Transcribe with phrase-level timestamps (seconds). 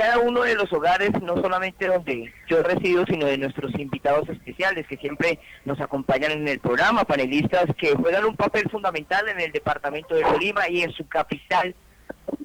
[0.00, 4.86] cada uno de los hogares, no solamente donde yo resido, sino de nuestros invitados especiales
[4.86, 9.52] que siempre nos acompañan en el programa, panelistas que juegan un papel fundamental en el
[9.52, 11.74] departamento de Tolima y en su capital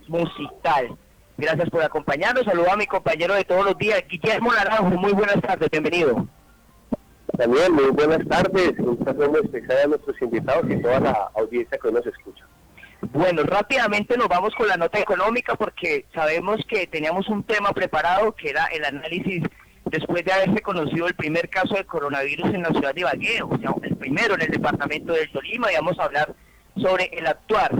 [0.10, 0.98] musical.
[1.38, 2.44] Gracias por acompañarnos.
[2.44, 4.90] Saludo a mi compañero de todos los días, Guillermo Naranjo.
[4.90, 6.28] Muy buenas tardes, bienvenido.
[7.38, 8.74] También muy buenas tardes.
[8.80, 12.46] Un saludo especial a nuestros invitados y toda la audiencia que nos escucha.
[13.12, 18.34] Bueno, rápidamente nos vamos con la nota económica porque sabemos que teníamos un tema preparado
[18.34, 19.44] que era el análisis
[19.86, 23.58] después de haberse conocido el primer caso de coronavirus en la ciudad de Ibagué, o
[23.60, 26.36] sea, el primero en el departamento del Tolima, y vamos a hablar
[26.78, 27.72] sobre el actuar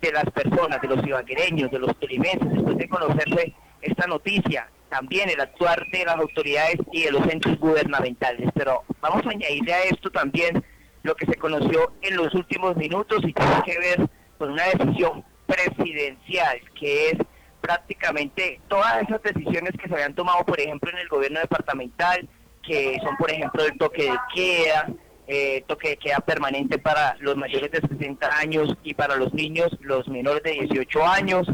[0.00, 5.30] de las personas, de los ibaguereños, de los tolimenses, después de conocerse esta noticia, también
[5.30, 8.50] el actuar de las autoridades y de los entes gubernamentales.
[8.54, 10.62] Pero vamos a añadirle a esto también
[11.02, 14.10] lo que se conoció en los últimos minutos y tiene que ver
[14.44, 17.18] con una decisión presidencial, que es
[17.62, 22.28] prácticamente todas esas decisiones que se habían tomado, por ejemplo, en el gobierno departamental,
[22.62, 24.88] que son, por ejemplo, el toque de queda,
[25.26, 29.70] eh, toque de queda permanente para los mayores de 60 años y para los niños,
[29.80, 31.46] los menores de 18 años,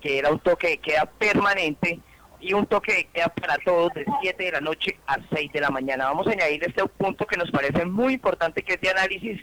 [0.00, 1.98] que era un toque de queda permanente
[2.38, 5.60] y un toque de queda para todos de 7 de la noche a 6 de
[5.60, 6.04] la mañana.
[6.04, 9.40] Vamos a añadir este punto que nos parece muy importante, que es de análisis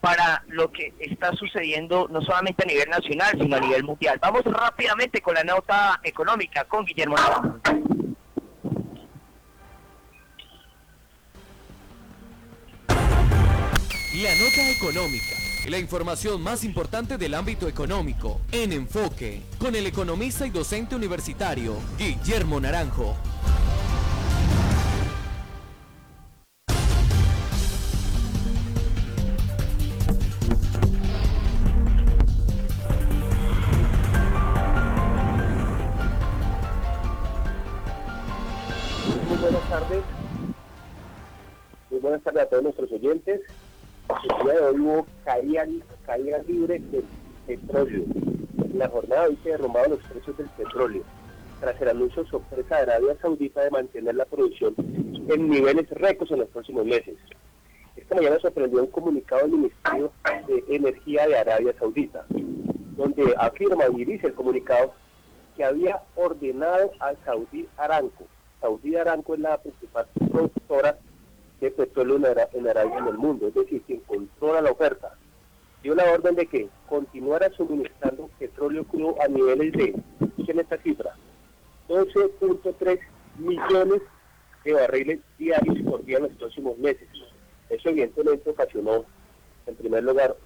[0.00, 4.18] para lo que está sucediendo no solamente a nivel nacional, sino a nivel mundial.
[4.20, 7.16] Vamos rápidamente con la nota económica con Guillermo
[14.22, 15.36] La nota económica.
[15.68, 21.76] La información más importante del ámbito económico, en enfoque, con el economista y docente universitario,
[21.98, 23.16] Guillermo Naranjo.
[45.40, 45.66] Hubo caída,
[46.06, 47.04] caída libre del
[47.46, 48.04] petróleo.
[48.64, 51.02] En la jornada hoy se derrumbaron los precios del petróleo
[51.60, 56.40] tras el anuncio sorpresa de Arabia Saudita de mantener la producción en niveles récords en
[56.40, 57.16] los próximos meses.
[57.96, 60.12] Esta mañana sorprendió un comunicado del Ministerio
[60.46, 62.24] de Energía de Arabia Saudita,
[62.96, 64.94] donde afirma y dice el comunicado
[65.56, 68.24] que había ordenado a Saudi Aramco.
[68.60, 70.98] Saudi Aramco es la principal productora
[71.60, 75.14] de petróleo en Arabia en el mundo, es decir, quien controla la oferta.
[75.82, 81.14] Dio la orden de que continuara suministrando petróleo crudo a niveles de, escuchen esta cifra,
[81.88, 83.00] 12.3
[83.38, 84.02] millones
[84.64, 87.08] de barriles diarios por día en los próximos meses.
[87.70, 89.04] Eso evidentemente ocasionó,
[89.66, 90.36] en primer lugar,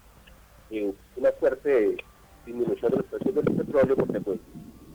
[0.70, 1.96] eh, una fuerte
[2.46, 4.38] disminución de los precios del petróleo porque pues,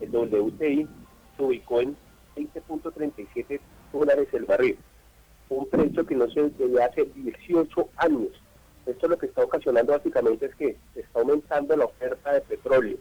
[0.00, 0.88] el WTI
[1.36, 1.96] se ubicó en
[2.36, 3.60] 20.37
[3.92, 4.78] dólares el barril,
[5.48, 8.39] un precio que no se ve desde hace 18 años.
[8.86, 12.96] Esto lo que está ocasionando básicamente es que se está aumentando la oferta de petróleo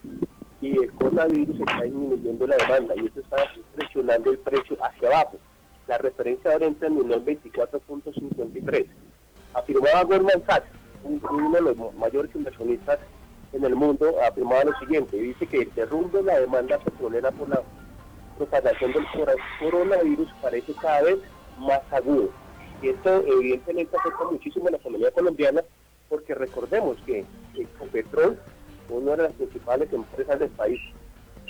[0.61, 3.37] y el coronavirus está disminuyendo la demanda y esto está
[3.75, 5.37] presionando el precio hacia abajo.
[5.87, 8.85] La referencia ahora entra en el 24.53.
[9.53, 10.67] Afirmaba Goldman Sachs,
[11.03, 12.99] un- uno de los mayores inversionistas
[13.53, 17.49] en el mundo, afirmaba lo siguiente, dice que el derrumbe de la demanda petrolera por
[17.49, 17.63] la
[18.37, 19.05] propagación del
[19.59, 21.17] coronavirus parece cada vez
[21.57, 22.29] más agudo.
[22.81, 25.63] Y esto evidentemente afecta muchísimo a la economía colombiana
[26.07, 27.25] porque recordemos que
[27.55, 28.39] Ecopetrol,
[28.89, 30.79] una de las principales empresas del país,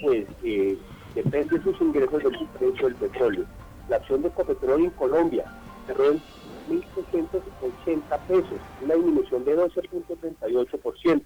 [0.01, 0.77] pues eh,
[1.15, 3.45] depende de sus ingresos del precio del petróleo.
[3.87, 5.45] La acción de Ecopetrol en Colombia
[5.87, 6.21] cerró en
[6.69, 11.21] 1.680 pesos, una disminución de 12.38%.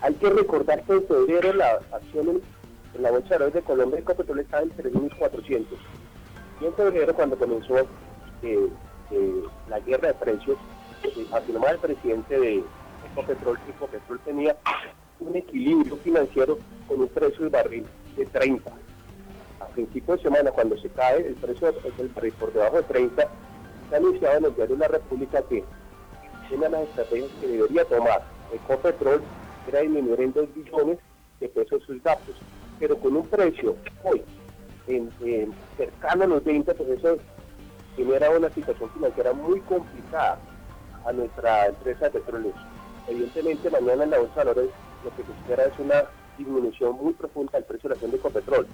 [0.00, 4.40] Hay que recordar que en febrero la acción en, la bolsa de de Colombia Ecopetrol
[4.40, 5.64] estaba en 3.400.
[6.60, 7.78] Y en febrero, cuando comenzó
[8.42, 8.68] eh,
[9.10, 10.58] eh, la guerra de precios,
[11.04, 12.64] eh, afirmaba el presidente de
[13.12, 14.56] Ecopetrol que Ecopetrol tenía
[15.20, 17.86] un equilibrio financiero con un precio del barril
[18.16, 18.70] de 30.
[19.60, 23.28] A principio de semana, cuando se cae el precio del barril por debajo de 30,
[23.88, 25.64] se ha anunciado en el diario de la República que
[26.50, 28.22] una de las estrategias que debería tomar
[28.52, 29.22] Ecopetrol
[29.68, 30.98] era disminuir en 2 billones
[31.40, 32.36] de pesos sus gastos,
[32.78, 34.22] pero con un precio hoy
[35.76, 37.18] cercano a los 20, pues eso
[37.98, 40.38] genera una situación financiera muy complicada
[41.04, 42.54] a nuestra empresa de petróleos.
[43.08, 44.70] Evidentemente mañana en la bolsa de valores
[45.04, 46.04] lo que se espera es una
[46.36, 48.66] disminución muy profunda del precio de la acción de Ecopetrol.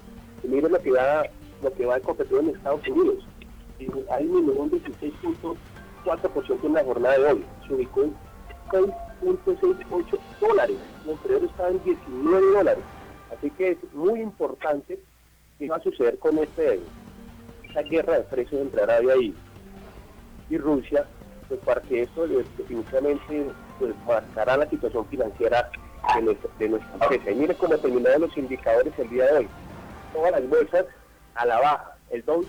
[0.42, 1.24] Y miren lo que va,
[1.62, 3.24] lo que va Ecopetrol en Estados Unidos.
[3.78, 7.44] Y ha disminuido un 16.4% en la jornada de hoy.
[7.66, 8.14] Se ubicó en
[8.70, 10.76] 6.68 dólares.
[11.04, 12.84] El anterior estaba en 19 dólares.
[13.36, 14.98] Así que es muy importante
[15.58, 16.80] qué va a suceder con este,
[17.74, 19.34] esta guerra de precios entre Arabia y,
[20.48, 21.04] y Rusia,
[21.48, 23.46] pues para que esto definitivamente
[23.80, 25.70] pues, marcará la situación financiera
[26.14, 27.30] de nuestra, de nuestra empresa.
[27.32, 29.48] Y mire cómo terminaron los indicadores el día de hoy.
[30.12, 30.86] Todas las bolsas
[31.34, 31.96] a la baja.
[32.10, 32.44] El Dow,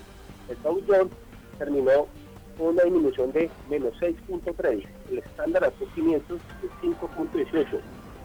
[0.48, 1.12] el Dow Jones
[1.58, 2.06] terminó
[2.56, 4.86] con una disminución de menos 6.3.
[5.10, 7.66] El estándar 500 de 5.18.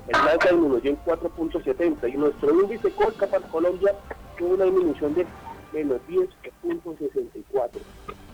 [0.07, 3.95] El Nasdaq disminuyó en 4.70 y nuestro índice Colca para Colombia
[4.37, 5.25] tuvo una disminución de
[5.73, 7.69] menos 10.64.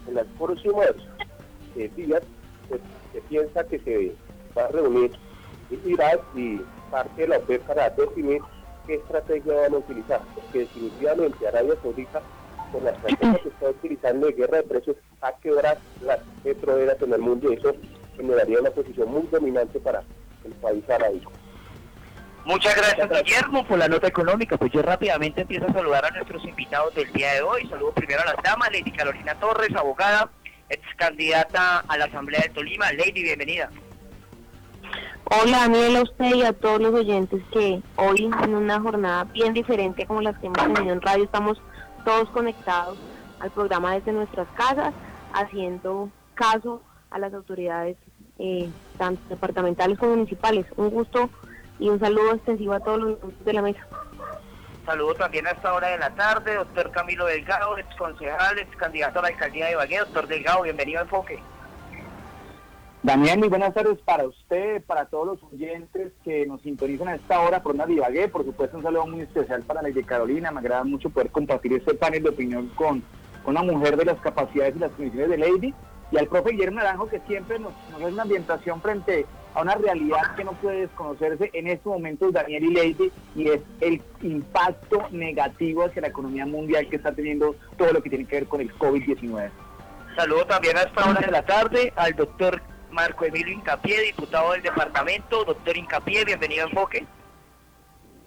[0.07, 0.91] En las próximas
[1.75, 2.21] eh, días
[2.69, 2.81] pues,
[3.13, 4.15] se piensa que se
[4.57, 5.11] va a reunir
[5.85, 8.41] Irak y parte de la OPEP para definir
[8.85, 12.21] qué estrategia van a utilizar, porque definitivamente Arabia Saudita,
[12.71, 17.13] con la estrategia que está utilizando de guerra de precios, a quebrar las petroleras en
[17.13, 17.73] el mundo y eso
[18.15, 20.03] generaría una posición muy dominante para
[20.45, 21.31] el país arábico.
[22.47, 24.57] Muchas gracias, Guillermo, por la nota económica.
[24.57, 27.67] Pues yo rápidamente empiezo a saludar a nuestros invitados del día de hoy.
[27.67, 30.29] Saludo primero a las damas, Lady Carolina Torres, abogada,
[30.69, 32.89] ex candidata a la Asamblea de Tolima.
[32.93, 33.69] Lady, bienvenida.
[35.25, 39.53] Hola Daniel, a usted y a todos los oyentes que hoy en una jornada bien
[39.53, 41.61] diferente como las que hemos tenido en radio estamos
[42.05, 42.97] todos conectados
[43.41, 44.93] al programa desde nuestras casas,
[45.33, 47.97] haciendo caso a las autoridades
[48.39, 50.65] eh, tanto departamentales como municipales.
[50.77, 51.29] Un gusto
[51.79, 53.87] y un saludo extensivo a todos los de la mesa.
[54.85, 59.19] Saludo también a esta hora de la tarde, doctor Camilo Delgado, ex concejal, ex candidato
[59.19, 59.99] a la alcaldía de Ibagué.
[59.99, 61.39] Doctor Delgado, bienvenido a Enfoque.
[63.03, 67.41] Daniel, muy buenas tardes para usted, para todos los oyentes que nos sintonizan a esta
[67.41, 68.29] hora por una Ibagué.
[68.29, 70.51] Por supuesto, un saludo muy especial para Lady Carolina.
[70.51, 73.03] Me agrada mucho poder compartir este panel de opinión con,
[73.43, 75.73] con una mujer de las capacidades y las condiciones de Lady.
[76.11, 79.25] Y al profe Guillermo Naranjo, que siempre nos, nos da una ambientación frente
[79.57, 83.61] a una realidad que no puede desconocerse en estos momentos, Daniel y Lady, y es
[83.81, 88.35] el impacto negativo hacia la economía mundial que está teniendo todo lo que tiene que
[88.35, 89.49] ver con el COVID-19.
[90.15, 92.61] Saludo también a esta hora de la tarde al doctor
[92.91, 95.43] Marco Emilio Incapié, diputado del departamento.
[95.43, 97.07] Doctor Incapié, bienvenido a Enfoque.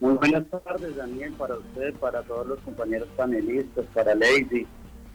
[0.01, 4.67] Muy buenas tardes, Daniel, para usted, para todos los compañeros panelistas, para Lady,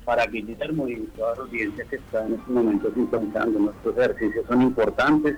[0.06, 3.59] para Guillermo y toda la audiencia que está en estos momentos sintonizando.
[3.59, 5.38] Nuestros ejercicios son importantes,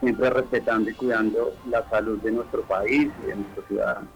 [0.00, 4.08] siempre respetando y cuidando la salud de nuestro país y de nuestros ciudadanos.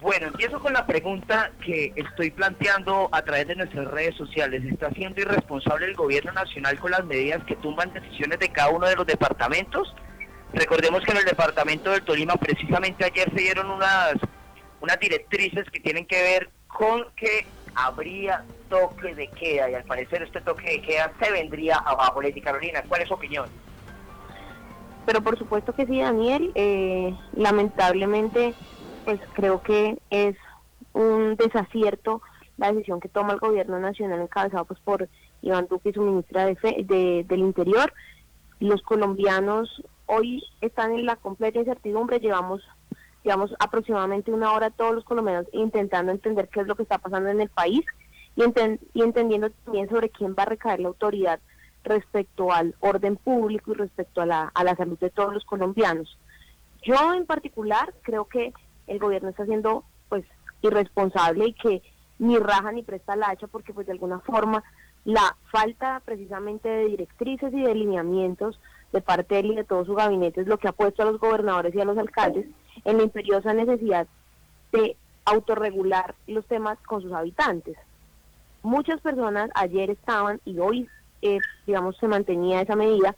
[0.00, 4.62] Bueno, empiezo con la pregunta que estoy planteando a través de nuestras redes sociales.
[4.64, 8.86] ¿Está siendo irresponsable el gobierno nacional con las medidas que tumban decisiones de cada uno
[8.86, 9.94] de los departamentos?
[10.52, 14.14] Recordemos que en el departamento del Tolima precisamente ayer se dieron unas,
[14.82, 20.22] unas directrices que tienen que ver con que habría toque de queda y al parecer
[20.22, 22.20] este toque de queda se vendría abajo.
[22.20, 23.48] Lady Carolina, ¿cuál es su opinión?
[25.06, 26.52] Pero por supuesto que sí, Daniel.
[26.54, 28.54] Eh, lamentablemente
[29.06, 30.36] pues creo que es
[30.92, 32.20] un desacierto
[32.56, 35.08] la decisión que toma el gobierno nacional encabezado pues por
[35.42, 37.92] Iván Duque y su ministra de, del Interior.
[38.58, 42.62] Los colombianos hoy están en la completa incertidumbre, llevamos
[43.22, 47.28] llevamos aproximadamente una hora todos los colombianos intentando entender qué es lo que está pasando
[47.28, 47.84] en el país
[48.36, 48.42] y,
[48.94, 51.40] y entendiendo también sobre quién va a recaer la autoridad
[51.86, 56.18] respecto al orden público y respecto a la, a la salud de todos los colombianos.
[56.82, 58.52] Yo en particular creo que
[58.86, 60.24] el gobierno está siendo pues
[60.62, 61.82] irresponsable y que
[62.18, 64.62] ni raja ni presta la hacha porque pues de alguna forma
[65.04, 68.60] la falta precisamente de directrices y de lineamientos
[68.92, 71.06] de parte de él y de todo su gabinete es lo que ha puesto a
[71.06, 72.46] los gobernadores y a los alcaldes
[72.84, 74.06] en la imperiosa necesidad
[74.72, 77.76] de autorregular los temas con sus habitantes.
[78.62, 80.88] Muchas personas ayer estaban y hoy,
[81.26, 83.16] eh, digamos, se mantenía esa medida,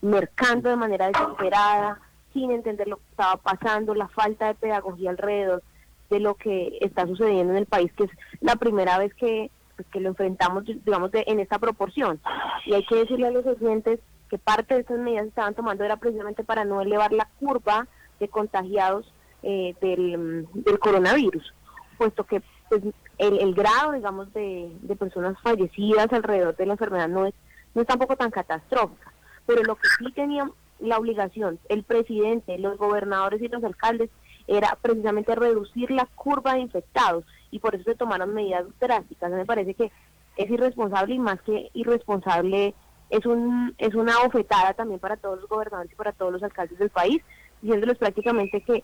[0.00, 2.00] mercando de manera desesperada,
[2.32, 5.62] sin entender lo que estaba pasando, la falta de pedagogía alrededor
[6.10, 9.86] de lo que está sucediendo en el país, que es la primera vez que, pues,
[9.88, 12.20] que lo enfrentamos, digamos, de, en esta proporción.
[12.66, 15.84] Y hay que decirle a los oyentes que parte de estas medidas que estaban tomando
[15.84, 17.86] era precisamente para no elevar la curva
[18.18, 21.54] de contagiados eh, del, del, coronavirus,
[21.96, 22.82] puesto que pues,
[23.20, 27.34] el, grado, digamos, de, personas fallecidas alrededor de la enfermedad no es,
[27.74, 29.12] no es tampoco tan catastrófica.
[29.46, 34.10] Pero lo que sí teníamos la obligación, el presidente, los gobernadores y los alcaldes,
[34.46, 39.30] era precisamente reducir la curva de infectados y por eso se tomaron medidas drásticas.
[39.30, 39.92] Me parece que
[40.36, 42.74] es irresponsable y más que irresponsable
[43.10, 46.78] es un es una bofetada también para todos los gobernadores y para todos los alcaldes
[46.78, 47.22] del país,
[47.60, 48.82] diciéndoles prácticamente que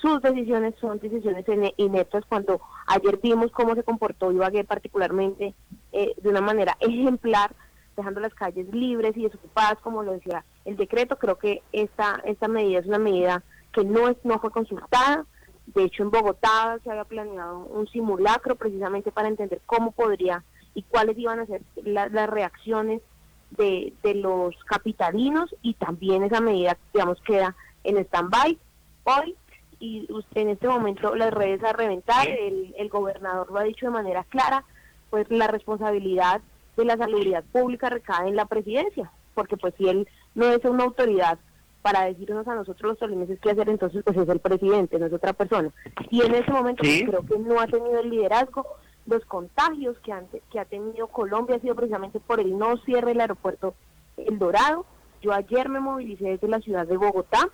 [0.00, 1.44] sus decisiones son decisiones
[1.76, 5.54] ineptas cuando ayer vimos cómo se comportó Ibagué particularmente
[5.92, 7.54] eh, de una manera ejemplar
[7.96, 11.18] dejando las calles libres y desocupadas, como lo decía el decreto.
[11.18, 13.42] Creo que esta, esta medida es una medida
[13.72, 15.26] que no, es, no fue consultada
[15.66, 20.42] De hecho, en Bogotá se había planeado un simulacro precisamente para entender cómo podría
[20.74, 23.02] y cuáles iban a ser las reacciones
[23.50, 27.54] de, de los capitalinos y también esa medida, digamos, queda
[27.84, 28.56] en stand-by
[29.04, 29.36] hoy
[29.80, 33.86] y usted en este momento las redes a reventar, el, el gobernador lo ha dicho
[33.86, 34.64] de manera clara,
[35.08, 36.40] pues la responsabilidad
[36.76, 40.84] de la salubridad pública recae en la presidencia, porque pues si él no es una
[40.84, 41.38] autoridad
[41.82, 45.12] para decirnos a nosotros los tolimenses qué hacer, entonces pues es el presidente, no es
[45.12, 45.70] otra persona.
[46.10, 48.66] Y en ese momento pues, creo que no ha tenido el liderazgo,
[49.06, 53.08] los contagios que, han, que ha tenido Colombia ha sido precisamente por el no cierre
[53.08, 53.74] del aeropuerto
[54.16, 54.84] El Dorado.
[55.22, 57.48] Yo ayer me movilicé desde la ciudad de Bogotá,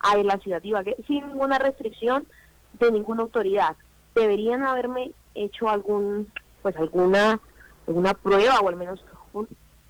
[0.00, 2.26] a la ciudad de Ibagué sin ninguna restricción
[2.78, 3.76] de ninguna autoridad.
[4.14, 6.30] Deberían haberme hecho algún,
[6.62, 7.40] pues alguna,
[7.86, 9.04] alguna prueba o al menos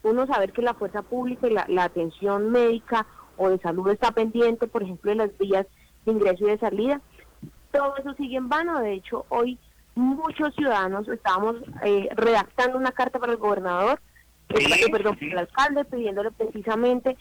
[0.02, 4.66] uno saber que la fuerza pública y la, atención médica o de salud está pendiente,
[4.66, 5.66] por ejemplo, de las vías
[6.04, 7.00] de ingreso y de salida.
[7.72, 8.80] Todo eso sigue en vano.
[8.80, 9.58] De hecho, hoy
[9.94, 14.00] muchos ciudadanos estábamos eh, redactando una carta para el gobernador,
[14.90, 17.16] perdón, para el alcalde, pidiéndole precisamente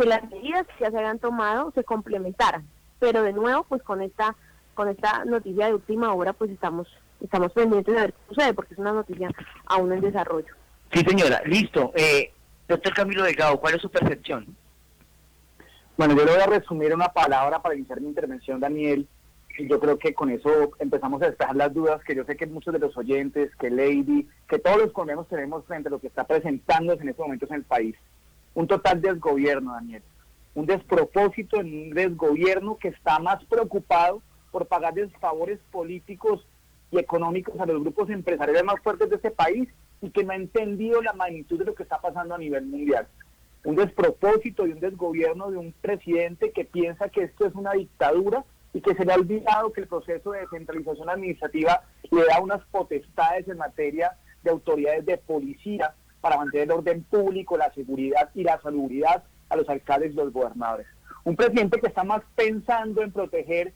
[0.00, 2.66] que las medidas que ya se habían tomado se complementaran.
[2.98, 4.34] Pero de nuevo, pues con esta
[4.74, 6.88] con esta noticia de última hora, pues estamos
[7.22, 9.30] estamos pendientes de ver qué sucede, porque es una noticia
[9.66, 10.54] aún en desarrollo.
[10.92, 11.92] Sí, señora, listo.
[11.94, 12.32] Eh,
[12.66, 14.56] doctor Camilo Delgado, ¿cuál es su percepción?
[15.98, 19.06] Bueno, yo le voy a resumir una palabra para iniciar mi intervención, Daniel.
[19.58, 22.46] Y yo creo que con eso empezamos a despejar las dudas que yo sé que
[22.46, 26.06] muchos de los oyentes, que Lady, que todos los colombianos tenemos frente a lo que
[26.06, 27.94] está presentándose en estos momentos en el país
[28.54, 30.02] un total desgobierno, Daniel.
[30.54, 36.44] Un despropósito en un desgobierno que está más preocupado por pagar favores políticos
[36.90, 39.68] y económicos a los grupos empresariales más fuertes de este país
[40.02, 43.06] y que no ha entendido la magnitud de lo que está pasando a nivel mundial.
[43.62, 48.44] Un despropósito y un desgobierno de un presidente que piensa que esto es una dictadura
[48.72, 52.62] y que se le ha olvidado que el proceso de descentralización administrativa le da unas
[52.70, 58.42] potestades en materia de autoridades de policía para mantener el orden público, la seguridad y
[58.42, 60.86] la salubridad a los alcaldes y los gobernadores.
[61.24, 63.72] Un presidente que está más pensando en proteger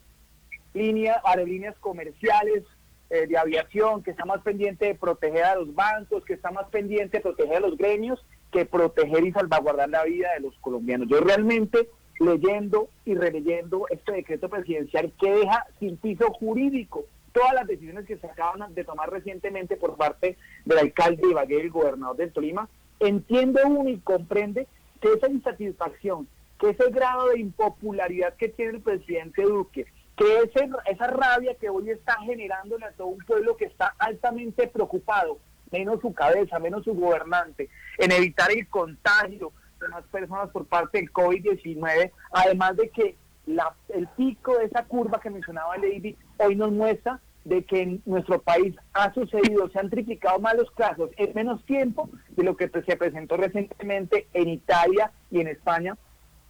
[0.73, 2.63] líneas, aerolíneas comerciales
[3.09, 6.67] eh, de aviación, que está más pendiente de proteger a los bancos, que está más
[6.69, 11.07] pendiente de proteger a los gremios, que proteger y salvaguardar la vida de los colombianos.
[11.07, 17.67] Yo realmente leyendo y releyendo este decreto presidencial que deja sin piso jurídico todas las
[17.67, 22.15] decisiones que se acaban de tomar recientemente por parte del alcalde de Ibagué el gobernador
[22.15, 22.69] del Tolima,
[23.01, 24.67] entiende uno y comprende
[25.01, 30.69] que esa insatisfacción, que ese grado de impopularidad que tiene el presidente Duque, que ese,
[30.85, 35.37] esa rabia que hoy está generándole a todo un pueblo que está altamente preocupado,
[35.71, 39.51] menos su cabeza, menos su gobernante, en evitar el contagio
[39.81, 44.85] de más personas por parte del COVID-19, además de que la, el pico de esa
[44.85, 49.79] curva que mencionaba Lady hoy nos muestra de que en nuestro país ha sucedido, se
[49.79, 54.49] han triplicado más los casos en menos tiempo de lo que se presentó recientemente en
[54.49, 55.95] Italia y en España,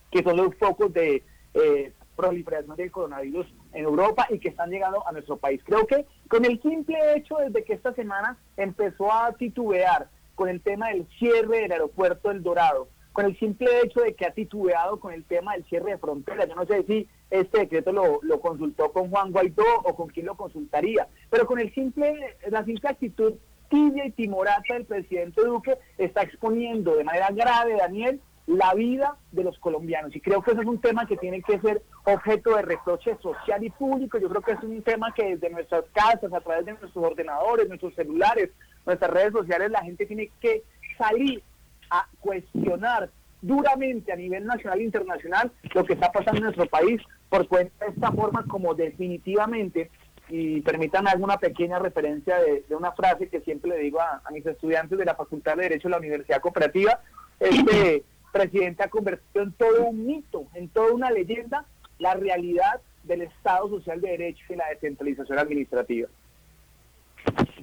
[0.09, 1.21] que son los focos de
[1.53, 5.61] eh, proliferación del coronavirus en Europa y que están llegando a nuestro país.
[5.65, 10.61] Creo que con el simple hecho desde que esta semana empezó a titubear con el
[10.61, 14.99] tema del cierre del aeropuerto del Dorado, con el simple hecho de que ha titubeado
[14.99, 16.47] con el tema del cierre de fronteras.
[16.47, 17.07] Yo no sé si
[17.39, 21.73] este decreto lo, consultó con Juan Guaidó o con quién lo consultaría, pero con el
[21.73, 23.33] simple, la simple actitud
[23.69, 29.43] tibia y timorata del presidente Duque está exponiendo de manera grave, Daniel, la vida de
[29.43, 30.15] los colombianos.
[30.15, 33.63] Y creo que eso es un tema que tiene que ser objeto de reproche social
[33.63, 34.19] y público.
[34.19, 37.67] Yo creo que es un tema que desde nuestras casas, a través de nuestros ordenadores,
[37.67, 38.51] nuestros celulares,
[38.85, 40.63] nuestras redes sociales, la gente tiene que
[40.97, 41.41] salir
[41.89, 43.09] a cuestionar
[43.41, 47.85] duramente a nivel nacional e internacional lo que está pasando en nuestro país por cuenta
[47.85, 49.89] de esta forma como definitivamente,
[50.29, 54.97] y permítanme alguna pequeña referencia de, una frase que siempre le digo a, mis estudiantes
[54.97, 56.99] de la Facultad de Derecho de la Universidad Cooperativa,
[57.39, 58.03] este
[58.33, 61.65] presidente ha convertido en todo un mito, en toda una leyenda,
[61.99, 66.09] la realidad del Estado Social de Derecho y la descentralización administrativa.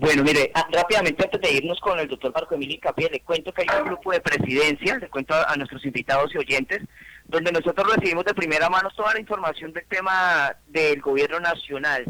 [0.03, 3.53] Bueno, mire, ah, rápidamente antes de irnos con el doctor Marco Emilio Capilla, le cuento
[3.53, 6.83] que hay un grupo de presidencia, le cuento a, nuestros invitados y oyentes,
[7.27, 12.05] donde nosotros recibimos de primera mano toda la información del tema del gobierno nacional.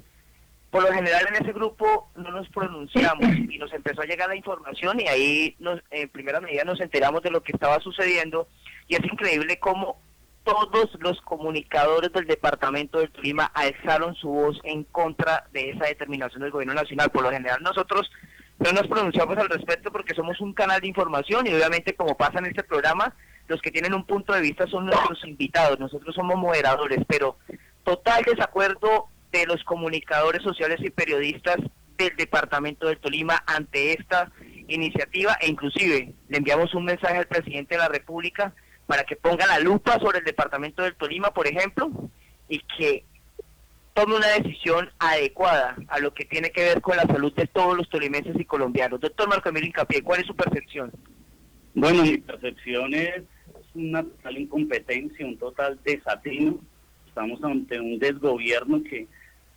[0.71, 4.37] Por lo general en ese grupo no nos pronunciamos y nos empezó a llegar la
[4.37, 8.49] información y ahí nos, en primera medida nos enteramos de lo que estaba sucediendo
[8.89, 10.01] y es increíble cómo
[10.45, 16.43] todos los comunicadores del Departamento del Tolima alzaron su voz en contra de esa determinación
[16.43, 17.11] del Gobierno Nacional.
[17.11, 18.11] Por lo general nosotros
[18.59, 22.39] no nos pronunciamos al respecto porque somos un canal de información y obviamente como pasa
[22.39, 23.15] en este programa,
[23.49, 27.37] los que tienen un punto de vista son nuestros invitados, nosotros somos moderadores, pero
[27.85, 31.57] total desacuerdo de los comunicadores sociales y periodistas
[31.97, 34.31] del departamento del Tolima ante esta
[34.69, 38.55] iniciativa e inclusive le enviamos un mensaje al presidente de la República
[38.93, 41.91] para que ponga la lupa sobre el departamento del Tolima, por ejemplo,
[42.47, 43.07] y que
[43.95, 47.75] tome una decisión adecuada a lo que tiene que ver con la salud de todos
[47.75, 49.01] los tolimenses y colombianos.
[49.01, 50.93] Doctor Marco Emilio Incapié, ¿cuál es su percepción?
[51.73, 53.23] Bueno, mi percepción es
[53.75, 56.61] una total incompetencia, un total desatino.
[57.09, 59.07] Estamos ante un desgobierno que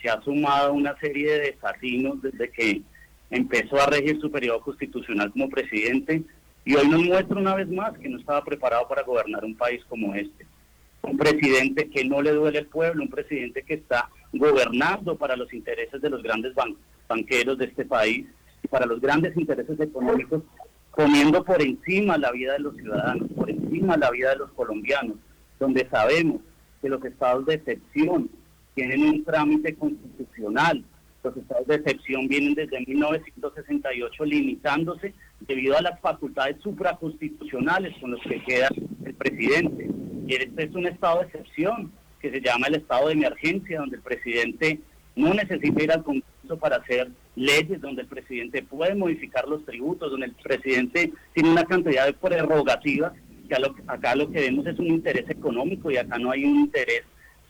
[0.02, 2.84] se ha sumado a una serie de desatinos desde que
[3.32, 6.24] empezó a regir su periodo constitucional como presidente
[6.66, 9.86] y hoy nos muestra una vez más que no estaba preparado para gobernar un país
[9.88, 10.48] como este.
[11.04, 15.54] Un presidente que no le duele el pueblo, un presidente que está gobernando para los
[15.54, 16.54] intereses de los grandes
[17.08, 18.26] banqueros de este país
[18.64, 20.42] y para los grandes intereses económicos,
[20.96, 25.18] poniendo por encima la vida de los ciudadanos, por encima la vida de los colombianos,
[25.60, 26.42] donde sabemos
[26.82, 28.28] que los estados de excepción
[28.74, 30.84] tienen un trámite constitucional.
[31.26, 38.22] Los estados de excepción vienen desde 1968 limitándose debido a las facultades supraconstitucionales con los
[38.22, 38.70] que queda
[39.04, 39.90] el presidente.
[40.28, 41.92] Y este es un estado de excepción
[42.22, 44.80] que se llama el estado de emergencia, donde el presidente
[45.16, 50.12] no necesita ir al Congreso para hacer leyes, donde el presidente puede modificar los tributos,
[50.12, 53.14] donde el presidente tiene una cantidad de prerrogativas,
[53.50, 53.56] que
[53.88, 57.02] acá lo que vemos es un interés económico y acá no hay un interés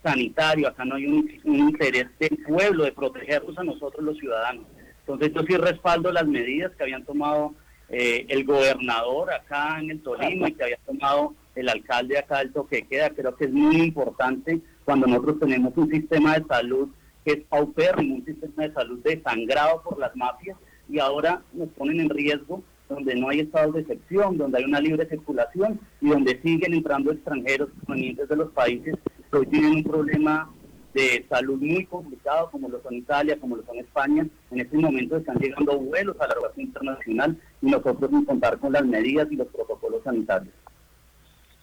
[0.06, 4.66] sanitario, acá no hay un, interés del pueblo de protegernos a nosotros los ciudadanos.
[5.00, 7.54] Entonces yo sí respaldo las medidas que habían tomado
[7.90, 12.54] eh, el gobernador acá en el Tolima y que había tomado el alcalde acá del
[12.54, 13.10] toque queda.
[13.10, 16.90] Creo que es muy importante cuando nosotros tenemos un sistema de salud
[17.24, 20.58] que es paupérrimo, un sistema de salud desangrado por las mafias
[20.88, 24.80] y ahora nos ponen en riesgo donde no hay estados de excepción, donde hay una
[24.80, 28.96] libre circulación y donde siguen entrando extranjeros provenientes de los países
[29.32, 30.50] que hoy tienen un problema
[30.94, 34.26] de salud muy complicado, como lo son Italia, como lo son España.
[34.52, 38.72] En este momento están llegando vuelos a la relación internacional y nosotros sin contar con
[38.72, 40.54] las medidas y los protocolos sanitarios.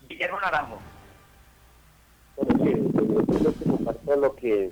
[0.08, 0.78] Guillermo Naranjo.
[2.36, 4.70] Bueno, que comparto lo que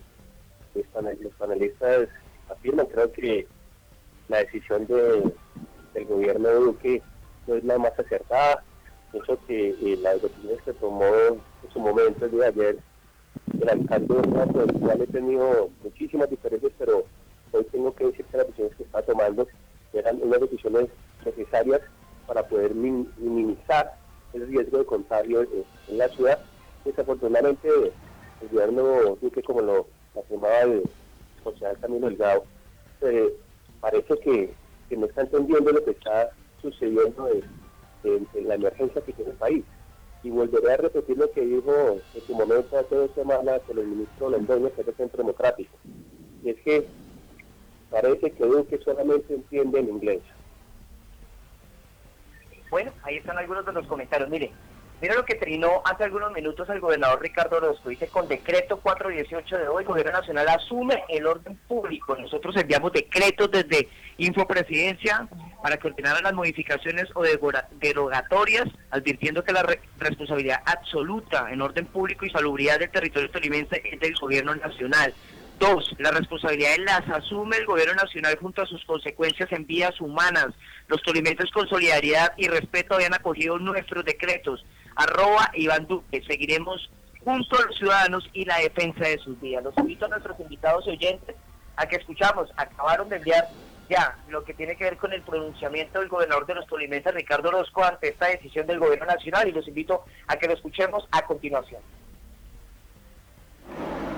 [0.74, 2.08] los panelistas
[2.50, 2.86] afirman.
[2.86, 3.46] Creo que
[4.28, 5.32] la decisión de,
[5.94, 7.02] del gobierno de Duque
[7.46, 8.62] no es la más acertada.
[9.10, 11.06] Pienso que eh, las decisiones que tomó
[11.62, 12.78] en su momento el día de ayer
[13.60, 17.04] el alcalde de ya he tenido muchísimas diferencias, pero
[17.52, 19.46] hoy tengo que decir que las decisiones que está tomando
[19.92, 20.88] eran unas decisiones
[21.24, 21.80] necesarias
[22.26, 23.92] para poder minimizar
[24.32, 26.38] el riesgo de contagio en, la ciudad.
[26.84, 27.68] Desafortunadamente,
[28.40, 29.86] el gobierno Duque, como lo
[30.18, 30.82] afirmaba el
[31.42, 32.44] social Camilo Delgado,
[33.02, 33.34] eh,
[33.80, 34.54] parece que,
[34.96, 39.64] no está entendiendo lo que está sucediendo en, la emergencia que tiene el país.
[40.22, 44.28] Y volveré a repetir lo que dijo en su momento hace dos semanas el ministro
[44.30, 45.78] Londoño, que es del Centro Democrático.
[46.44, 46.86] Y es que
[47.90, 50.22] parece que Duque solamente entiende el inglés.
[52.70, 54.28] Bueno, ahí están algunos de los comentarios.
[54.30, 54.52] Mire,
[55.00, 57.88] mira lo que trinó hace algunos minutos el gobernador Ricardo Orozco.
[57.88, 62.16] Dice, con decreto 418 de hoy, el gobierno nacional asume el orden público.
[62.16, 65.28] Nosotros enviamos decretos desde Infopresidencia
[65.62, 67.22] para que ordenaran las modificaciones o
[67.80, 69.66] derogatorias, advirtiendo que la
[69.98, 75.14] responsabilidad absoluta en orden público y salubridad del territorio tolimense es del gobierno nacional.
[75.60, 80.48] Dos, las responsabilidades las asume el gobierno nacional junto a sus consecuencias en vías humanas.
[80.88, 84.64] Los tolimenses con solidaridad y respeto habían acogido nuestros decretos.
[85.00, 86.22] Arroba Iván Duque.
[86.26, 86.90] Seguiremos
[87.24, 89.64] junto a los ciudadanos y la defensa de sus vidas.
[89.64, 91.36] Los invito a nuestros invitados y oyentes
[91.76, 92.50] a que escuchamos.
[92.56, 93.48] Acabaron de enviar
[93.88, 97.48] ya lo que tiene que ver con el pronunciamiento del gobernador de los tolimenses, Ricardo
[97.48, 101.22] Orozco, ante esta decisión del gobierno nacional y los invito a que lo escuchemos a
[101.22, 101.80] continuación.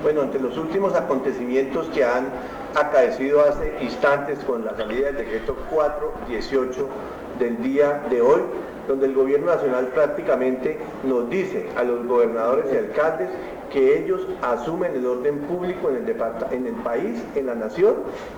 [0.02, 2.28] Bueno, ante los últimos acontecimientos que han
[2.74, 6.88] acaecido hace instantes con la salida del decreto 418
[7.38, 8.42] del día de hoy,
[8.88, 13.28] donde el gobierno nacional prácticamente nos dice a los gobernadores y alcaldes
[13.72, 15.96] que ellos asumen el orden público en
[16.66, 17.94] el, país, en la nación,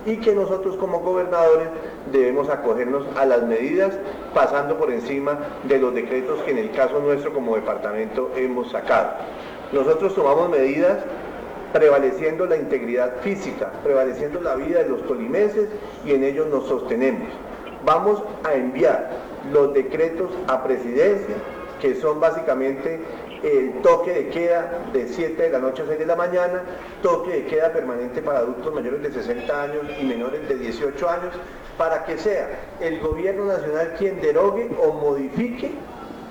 [0.06, 1.68] y que nosotros como gobernadores
[2.12, 3.94] debemos acogernos a las medidas
[4.32, 9.10] pasando por encima de los decretos que en el caso nuestro como departamento hemos sacado.
[9.72, 10.98] Nosotros tomamos medidas
[11.72, 15.68] prevaleciendo la integridad física, prevaleciendo la vida de los tolimenses
[16.06, 17.28] y en ellos nos sostenemos.
[17.84, 19.10] Vamos a enviar
[19.52, 21.34] los decretos a presidencia,
[21.80, 23.00] que son básicamente
[23.42, 26.62] el toque de queda de 7 de la noche a 6 de la mañana,
[27.02, 31.34] toque de queda permanente para adultos mayores de 60 años y menores de 18 años,
[31.76, 32.48] para que sea
[32.80, 35.72] el gobierno nacional quien derogue o modifique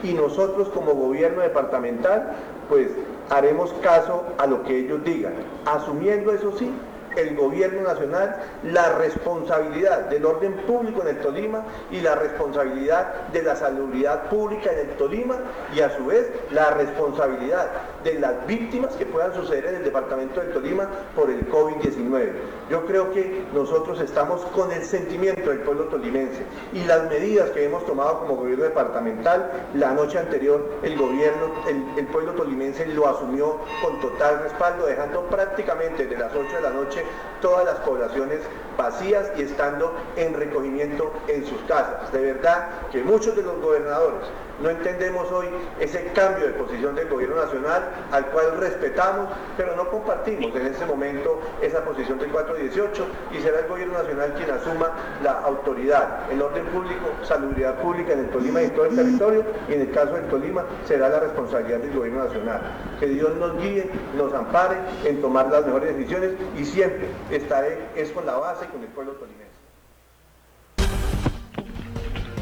[0.02, 2.34] y nosotros como gobierno departamental
[2.68, 2.88] pues
[3.30, 5.34] haremos caso a lo que ellos digan,
[5.66, 6.72] asumiendo eso sí
[7.16, 13.44] el gobierno nacional la responsabilidad del orden público en el Tolima y la responsabilidad de
[13.44, 15.36] la salubridad pública en el Tolima
[15.76, 17.68] y a su vez la responsabilidad
[18.04, 22.32] de las víctimas que puedan suceder en el departamento del Tolima por el COVID-19.
[22.70, 27.66] Yo creo que nosotros estamos con el sentimiento del pueblo tolimense y las medidas que
[27.66, 33.08] hemos tomado como gobierno departamental, la noche anterior el gobierno, el, el pueblo tolimense lo
[33.08, 37.03] asumió con total respaldo, dejando prácticamente de las 8 de la noche
[37.42, 38.40] todas las poblaciones
[38.78, 42.12] vacías y estando en recogimiento en sus casas.
[42.12, 44.24] De verdad que muchos de los gobernadores
[44.62, 45.48] no entendemos hoy
[45.80, 50.86] ese cambio de posición del gobierno nacional al cual respetamos, pero no compartimos en este
[50.86, 54.92] momento esa posición del 418 y será el gobierno nacional quien asuma
[55.24, 59.44] la autoridad, el orden público, salubridad pública en el Tolima y en todo el territorio
[59.68, 62.62] y en el caso del Tolima será la responsabilidad del gobierno nacional.
[63.00, 68.12] Que Dios nos guíe, nos ampare en tomar las mejores decisiones y siempre estaré es
[68.12, 69.54] con la base con el pueblo tolimense.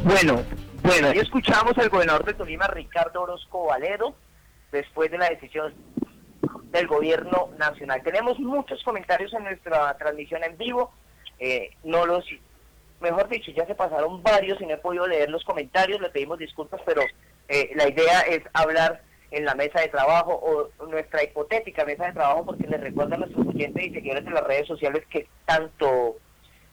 [0.03, 0.43] Bueno,
[0.83, 4.15] bueno, ahí escuchamos al gobernador de Tolima, Ricardo Orozco Valero,
[4.71, 5.73] después de la decisión
[6.71, 8.01] del gobierno nacional.
[8.03, 10.91] Tenemos muchos comentarios en nuestra transmisión en vivo,
[11.39, 12.25] eh, no los,
[12.99, 16.39] mejor dicho, ya se pasaron varios y no he podido leer los comentarios, le pedimos
[16.39, 17.03] disculpas, pero
[17.47, 22.13] eh, la idea es hablar en la mesa de trabajo o nuestra hipotética mesa de
[22.13, 26.17] trabajo, porque les recuerdo a nuestros oyentes y seguidores de las redes sociales que tanto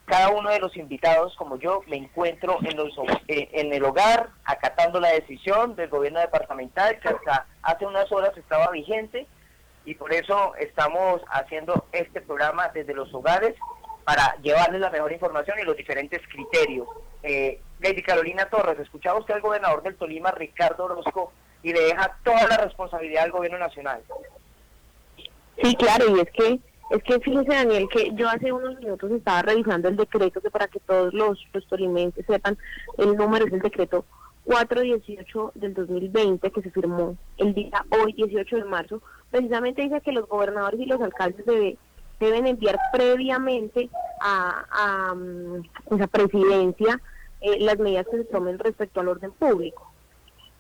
[0.05, 2.97] cada uno de los invitados como yo me encuentro en, los,
[3.29, 8.37] eh, en el hogar acatando la decisión del gobierno departamental que hasta hace unas horas
[8.37, 9.27] estaba vigente
[9.85, 13.55] y por eso estamos haciendo este programa desde los hogares
[14.05, 16.89] para llevarles la mejor información y los diferentes criterios.
[17.23, 22.17] Eh, Lady Carolina Torres, escuchaba usted al gobernador del Tolima, Ricardo Orozco, y le deja
[22.25, 24.01] toda la responsabilidad al gobierno nacional.
[25.63, 29.43] Sí, claro, y es que es que fíjese, Daniel, que yo hace unos minutos estaba
[29.43, 31.65] revisando el decreto, que para que todos los, los
[32.27, 32.57] sepan,
[32.97, 34.07] el número es el decreto
[34.45, 39.03] 418 del 2020, que se firmó el día hoy, 18 de marzo.
[39.31, 41.45] Precisamente dice que los gobernadores y los alcaldes
[42.19, 43.91] deben enviar previamente
[44.21, 45.15] a, a,
[45.95, 47.01] esa mm, presidencia
[47.43, 49.88] eh, las medidas que se tomen respecto al orden público.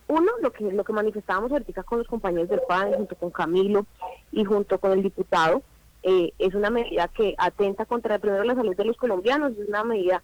[0.08, 3.86] Uno, lo que lo que manifestábamos ahorita con los compañeros del PAN, junto con Camilo
[4.32, 5.62] y junto con el diputado,
[6.02, 9.84] eh, es una medida que atenta contra primero la salud de los colombianos, es una
[9.84, 10.22] medida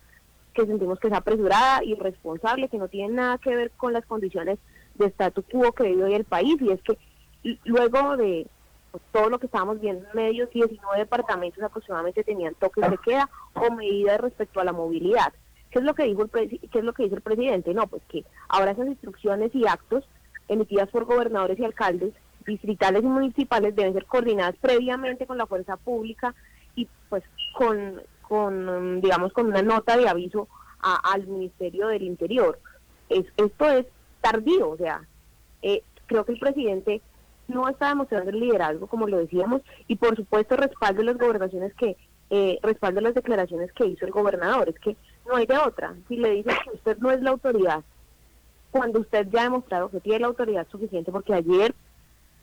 [0.55, 4.59] que sentimos que es apresurada, irresponsable, que no tiene nada que ver con las condiciones
[4.94, 6.97] de statu quo que vive hoy el país, y es que
[7.64, 8.47] luego de
[9.12, 13.70] todo lo que estábamos viendo en medios, 19 departamentos aproximadamente tenían toques de queda o
[13.73, 15.33] medidas respecto a la movilidad.
[15.75, 17.75] ¿Qué es lo que dijo el qué es lo que dice el presidente?
[17.75, 20.05] No, pues que ahora esas instrucciones y actos
[20.47, 22.15] emitidas por gobernadores y alcaldes
[22.47, 26.33] distritales y municipales deben ser coordinadas previamente con la fuerza pública
[26.77, 30.47] y pues con, con digamos, con una nota de aviso
[30.81, 32.61] al Ministerio del Interior.
[33.09, 33.85] Es, esto es
[34.21, 35.03] tardío, o sea,
[35.63, 37.03] eh, creo que el presidente
[37.49, 41.97] no está demostrando el liderazgo, como lo decíamos, y por supuesto respaldo las gobernaciones que,
[42.31, 45.95] eh, respaldo las declaraciones que hizo el gobernador, es que no hay de otra.
[46.09, 47.83] Si le dicen que usted no es la autoridad,
[48.71, 51.75] cuando usted ya ha demostrado que tiene la autoridad suficiente, porque ayer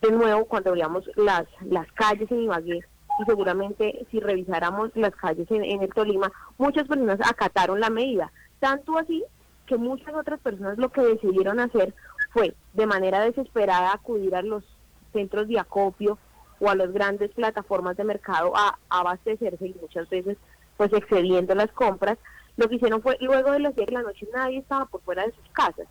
[0.00, 2.80] de nuevo cuando veamos las, las calles en Ibagué
[3.20, 8.98] y seguramente si revisáramos las calles en, el Tolima, muchas personas acataron la medida, tanto
[8.98, 9.24] así
[9.66, 11.94] que muchas otras personas lo que decidieron hacer
[12.30, 14.64] fue de manera desesperada acudir a los
[15.12, 16.18] centros de acopio
[16.58, 20.36] o a las grandes plataformas de mercado a, abastecerse y muchas veces
[20.76, 22.18] pues excediendo las compras.
[22.56, 25.24] Lo que hicieron fue luego de las 10 de la noche nadie estaba por fuera
[25.24, 25.86] de sus casas.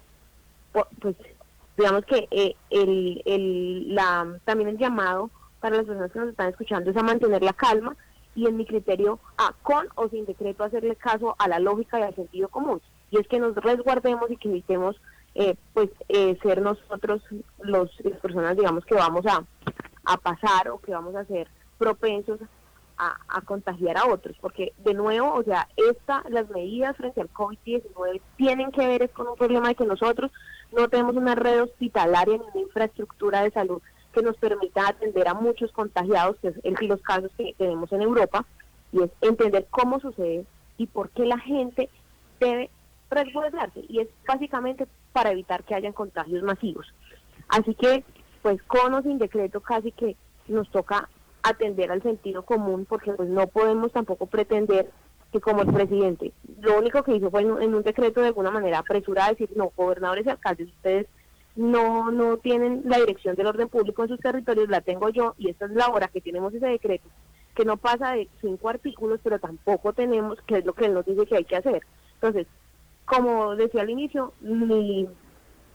[0.72, 1.16] Pues
[1.78, 6.50] digamos que eh, el, el, la, también el llamado para las personas que nos están
[6.50, 7.96] escuchando es a mantener la calma
[8.36, 12.04] y en mi criterio a con o sin decreto hacerle caso a la lógica y
[12.04, 12.82] al sentido común.
[13.10, 14.96] Y es que nos resguardemos y que evitemos
[15.36, 17.22] eh, pues eh, ser nosotros
[17.60, 19.44] los, las personas digamos que vamos a,
[20.04, 21.48] a pasar o que vamos a ser
[21.78, 22.40] propensos
[23.02, 27.34] a, a, contagiar a otros, porque de nuevo, o sea, esta, las medidas frente al
[27.34, 30.32] COVID-19 tienen que ver con un problema de que nosotros
[30.72, 33.82] no tenemos una red hospitalaria ni una infraestructura de salud
[34.14, 38.46] que nos permita atender a muchos contagiados, que es los casos que tenemos en Europa,
[38.92, 40.46] y es entender cómo sucede
[40.78, 41.90] y por qué la gente
[42.40, 42.70] debe
[43.10, 46.94] resguardarse, y es básicamente para evitar que hayan contagios masivos.
[47.48, 48.04] Así que,
[48.44, 50.16] pues con o sin decreto, casi que
[50.48, 51.10] nos toca
[51.44, 54.90] atender al sentido común, porque pues no podemos tampoco pretender
[55.32, 58.80] que como el presidente, lo único que hizo fue en, un decreto de alguna manera
[58.80, 61.08] apresurada decir, no, gobernadores y alcaldes, ustedes
[61.56, 65.50] no, no tienen la dirección del orden público en sus territorios, la tengo yo y
[65.50, 67.08] esta es la hora que tenemos ese decreto.
[67.56, 71.26] que no pasa de cinco artículos, pero tampoco tenemos, que es lo que nos dice
[71.26, 71.82] que hay que hacer.
[72.16, 72.48] Entonces,
[73.06, 75.08] como decía al inicio, ni,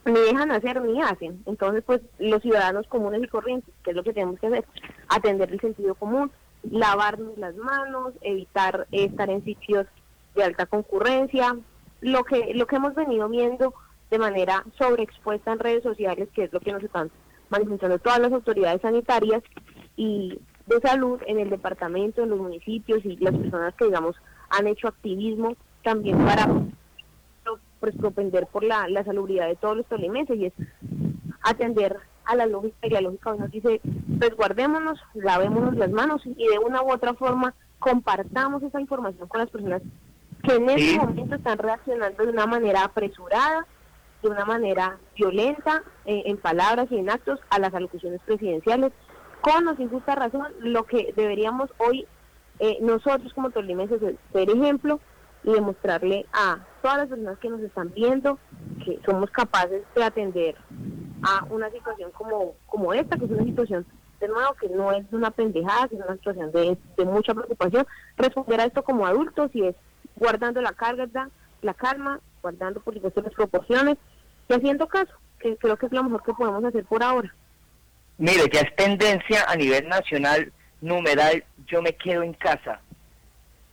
[0.07, 1.43] ni dejan hacer ni hacen.
[1.47, 4.65] Entonces, pues los ciudadanos comunes y corrientes, que es lo que tenemos que hacer,
[5.09, 6.31] atender el sentido común,
[6.71, 9.87] lavarnos las manos, evitar estar en sitios
[10.35, 11.57] de alta concurrencia,
[12.01, 13.75] lo que lo que hemos venido viendo
[14.11, 17.11] de manera sobreexpuesta en redes sociales, que es lo que nos están
[17.49, 19.43] manifestando todas las autoridades sanitarias
[19.97, 24.17] y de salud en el departamento, en los municipios y las personas que, digamos,
[24.51, 26.49] han hecho activismo también para
[27.81, 30.53] pues, propender por la, la salubridad de todos los tolimenses y es
[31.43, 33.81] atender a la lógica y la lógica nos dice,
[34.19, 39.51] resguardémonos, lavémonos las manos y de una u otra forma compartamos esa información con las
[39.51, 39.83] personas
[40.43, 43.67] que en este momento están reaccionando de una manera apresurada,
[44.23, 48.93] de una manera violenta, eh, en palabras y en actos, a las alocuciones presidenciales,
[49.41, 52.07] con o sin justa razón, lo que deberíamos hoy
[52.59, 54.01] eh, nosotros como tolimenses
[54.33, 55.01] ser ejemplo
[55.45, 58.39] y demostrarle a todas las personas que nos están viendo
[58.85, 60.55] que somos capaces de atender
[61.21, 63.85] a una situación como, como esta, que es una situación
[64.21, 67.85] de nuevo que no es una pendejada, es una situación de, de mucha preocupación,
[68.17, 69.75] responder a esto como adultos y es
[70.15, 71.09] guardando la carga,
[71.61, 73.97] la calma, guardando por supuesto las proporciones
[74.49, 77.35] y haciendo caso, que creo que es lo mejor que podemos hacer por ahora.
[78.17, 82.81] Mire, ya es tendencia a nivel nacional, numeral, yo me quedo en casa.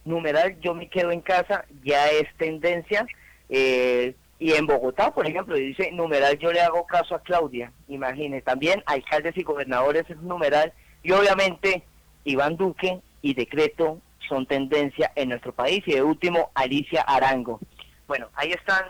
[0.06, 3.06] Numeral, yo me quedo en casa, ya es tendencia.
[3.50, 7.72] Eh, y en Bogotá, por ejemplo, dice numeral, yo le hago caso a Claudia.
[7.88, 10.74] Imagine, también alcaldes y gobernadores es numeral.
[11.02, 11.84] Y obviamente,
[12.26, 15.82] Iván Duque y decreto son tendencia en nuestro país.
[15.86, 17.60] Y de último, Alicia Arango.
[18.08, 18.84] Bueno, ahí están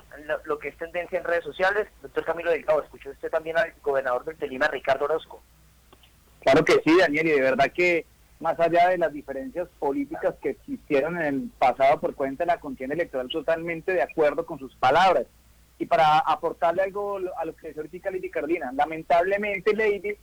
[0.46, 1.88] lo, que es tendencia en redes sociales.
[2.02, 5.42] Doctor Camilo Delgado, escuchó usted también al gobernador del Telima, Ricardo Orozco.
[6.42, 8.06] Claro que sí, Daniel, y de verdad que
[8.44, 12.60] más allá de las diferencias políticas que existieron en el pasado por cuenta de la
[12.60, 15.26] contienda electoral, totalmente de acuerdo con sus palabras.
[15.80, 20.18] Y para aportarle algo a lo que dice ahorita Lady Cardina, lamentablemente, Lady,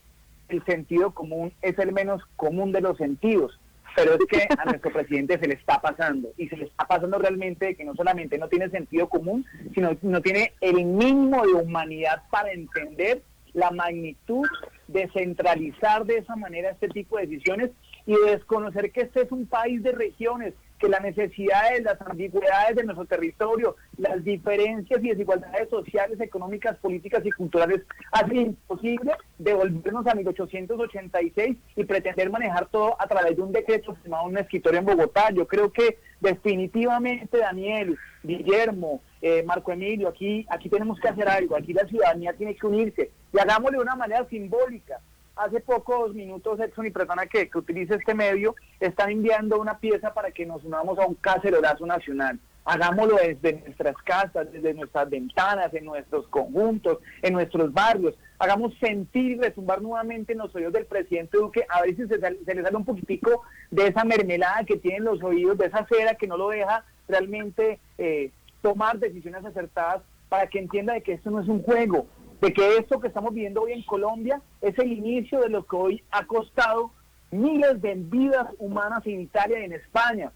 [0.51, 3.59] el sentido común es el menos común de los sentidos
[3.97, 7.19] pero es que a nuestro presidente se le está pasando y se le está pasando
[7.19, 12.23] realmente que no solamente no tiene sentido común, sino no tiene el mínimo de humanidad
[12.31, 14.47] para entender la magnitud
[14.87, 17.71] de centralizar de esa manera este tipo de decisiones
[18.11, 22.75] y de desconocer que este es un país de regiones, que las necesidades, las ambigüedades
[22.75, 30.05] de nuestro territorio, las diferencias y desigualdades sociales, económicas, políticas y culturales hacen imposible devolvernos
[30.09, 34.81] a 1886 y pretender manejar todo a través de un decreto firmado en un escritorio
[34.81, 35.31] en Bogotá.
[35.31, 41.55] Yo creo que definitivamente Daniel, Guillermo, eh, Marco Emilio, aquí, aquí tenemos que hacer algo,
[41.55, 44.99] aquí la ciudadanía tiene que unirse y hagámoslo de una manera simbólica
[45.41, 50.13] hace pocos minutos Edson y persona que, que utilice este medio están enviando una pieza
[50.13, 52.39] para que nos unamos a un cacerolazo nacional.
[52.65, 58.15] Hagámoslo desde nuestras casas, desde nuestras ventanas, en nuestros conjuntos, en nuestros barrios.
[58.39, 62.19] Hagamos sentir y resumbar nuevamente en los oídos del presidente Duque, a ver si se,
[62.19, 65.87] se le sale un poquitico de esa mermelada que tiene en los oídos, de esa
[65.87, 71.15] cera que no lo deja realmente eh, tomar decisiones acertadas para que entienda de que
[71.15, 72.07] esto no es un juego,
[72.41, 75.77] de que esto que estamos viendo hoy en Colombia es el inicio de lo que
[75.77, 76.91] hoy ha costado
[77.31, 80.33] miles de vidas humanas en Italia y en España,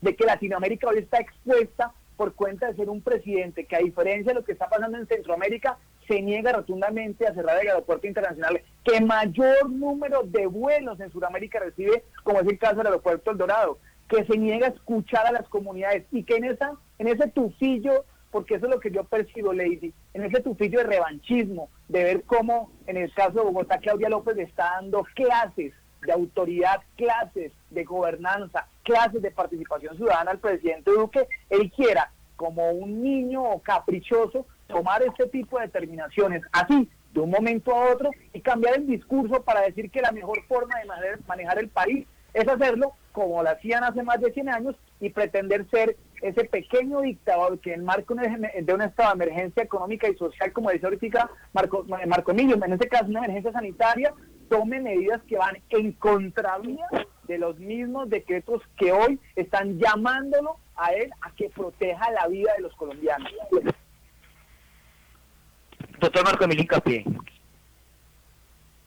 [0.00, 4.32] de que Latinoamérica hoy está expuesta por cuenta de ser un presidente que a diferencia
[4.32, 5.78] de lo que está pasando en Centroamérica,
[6.08, 11.58] se niega rotundamente a cerrar el aeropuerto internacional que mayor número de vuelos en Sudamérica
[11.58, 13.78] recibe, como es el caso del aeropuerto El Dorado,
[14.08, 18.04] que se niega a escuchar a las comunidades y que en esa en ese tufillo
[18.30, 22.22] porque eso es lo que yo percibo, Lady, en ese tufillo de revanchismo, de ver
[22.24, 27.84] cómo en el caso de Bogotá Claudia López está dando clases de autoridad, clases de
[27.84, 35.02] gobernanza, clases de participación ciudadana al presidente Duque, él quiera, como un niño caprichoso, tomar
[35.02, 39.62] este tipo de determinaciones así, de un momento a otro, y cambiar el discurso para
[39.62, 42.06] decir que la mejor forma de manejar el país
[42.36, 47.00] es hacerlo como lo hacían hace más de 100 años y pretender ser ese pequeño
[47.00, 51.30] dictador que en marco de un estado de emergencia económica y social, como dice ahorita
[51.54, 54.12] Marco, Marco Emilio, en este caso una emergencia sanitaria,
[54.50, 56.86] tome medidas que van en contravía
[57.26, 62.52] de los mismos decretos que hoy están llamándolo a él a que proteja la vida
[62.56, 63.32] de los colombianos.
[65.98, 67.04] Doctor Marco Emilio Capié.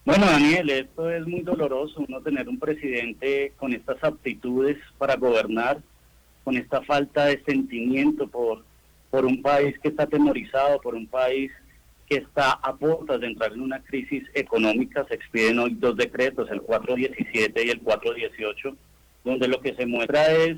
[0.02, 5.82] Bueno, Daniel, esto es muy doloroso, no tener un presidente con estas aptitudes para gobernar,
[6.42, 8.64] con esta falta de sentimiento por,
[9.10, 11.52] por un país que está atemorizado, por un país
[12.08, 15.04] que está a punto de entrar en una crisis económica.
[15.06, 18.76] Se expiden hoy dos decretos, el 417 y el 418,
[19.22, 20.56] donde lo que se muestra es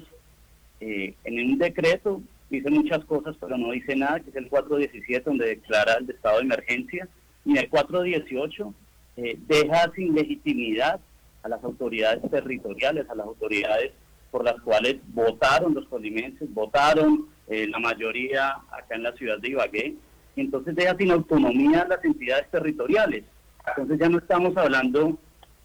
[0.80, 5.28] eh, en un decreto, dice muchas cosas, pero no dice nada, que es el 417,
[5.28, 7.08] donde declara el estado de emergencia,
[7.44, 8.72] y en el 418
[9.16, 11.00] eh, deja sin legitimidad
[11.42, 13.92] a las autoridades territoriales, a las autoridades
[14.30, 19.50] por las cuales votaron los colimenses, votaron eh, la mayoría acá en la ciudad de
[19.50, 19.94] Ibagué,
[20.34, 23.24] y entonces deja sin autonomía a las entidades territoriales.
[23.66, 25.18] Entonces ya no estamos hablando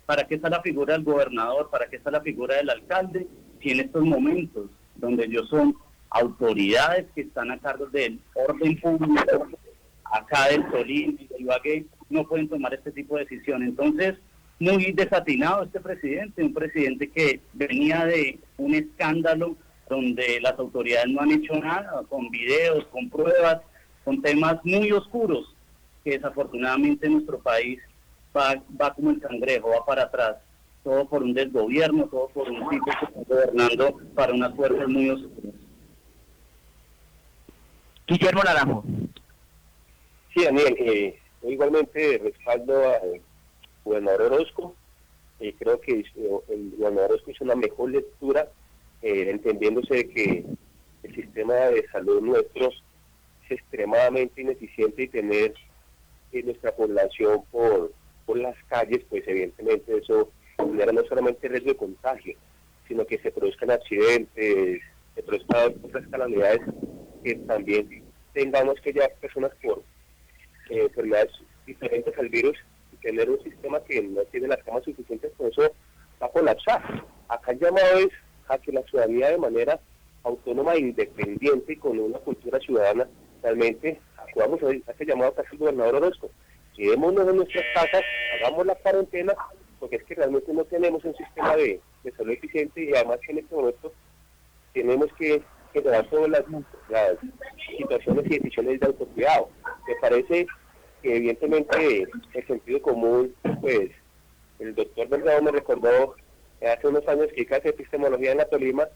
[0.06, 3.28] para qué está la figura del gobernador, para qué está la figura del alcalde,
[3.62, 5.76] si en estos momentos donde ellos son
[6.10, 9.48] autoridades que están a cargo del orden público,
[10.04, 13.70] acá del Solín de Ibagué, no pueden tomar este tipo de decisiones.
[13.70, 14.16] Entonces,
[14.60, 19.56] muy desatinado este presidente, un presidente que venía de un escándalo
[19.90, 23.60] donde las autoridades no han hecho nada, con videos, con pruebas,
[24.04, 25.54] con temas muy oscuros,
[26.04, 27.80] que desafortunadamente nuestro país
[28.36, 30.38] va, va como el cangrejo, va para atrás,
[30.84, 35.10] todo por un desgobierno, todo por un tipo que está gobernando para unas fuerzas muy
[35.10, 35.54] oscuras.
[38.08, 38.84] Guillermo Naranjo.
[40.34, 43.22] Sí, Daniel, eh, igualmente respaldo al
[43.84, 44.76] gobernador Orozco.
[45.40, 46.04] Eh, creo que
[46.50, 48.50] el gobernador Orozco hizo una mejor lectura,
[49.02, 50.46] eh, entendiéndose que
[51.04, 55.54] el sistema de salud nuestro es extremadamente ineficiente y tener
[56.32, 57.92] eh, nuestra población por,
[58.26, 62.38] por las calles, pues evidentemente eso genera no solamente riesgo de contagio,
[62.88, 64.82] sino que se produzcan accidentes,
[65.16, 66.62] se produzcan otras calamidades
[67.24, 69.84] que también tengamos que llevar personas por
[70.70, 71.32] enfermedades
[71.66, 72.58] diferentes al virus
[73.02, 75.62] tener un sistema que no tiene las camas suficientes, por eso
[76.22, 77.04] va a colapsar.
[77.30, 78.10] Acá el llamado es
[78.48, 79.80] a que la ciudadanía de manera
[80.24, 83.08] autónoma e independiente y con una cultura ciudadana
[83.42, 86.30] realmente acudamos a este llamado que hace el gobernador Orozco.
[86.76, 88.04] Quedémonos en nuestras casas,
[88.40, 89.34] hagamos la cuarentena,
[89.80, 91.80] porque es que realmente no tenemos un sistema de,
[92.16, 93.92] salud eficiente y además en este momento
[94.74, 95.42] tenemos que
[95.74, 96.44] generar todas las,
[96.90, 97.18] las
[97.78, 99.50] situaciones y decisiones de autocuidado.
[99.88, 100.48] Me parece
[101.04, 103.92] evidentemente el sentido común, pues
[104.60, 106.16] el doctor Delgado me recordó
[106.62, 108.88] hace unos años que hace epistemología en la Tolima,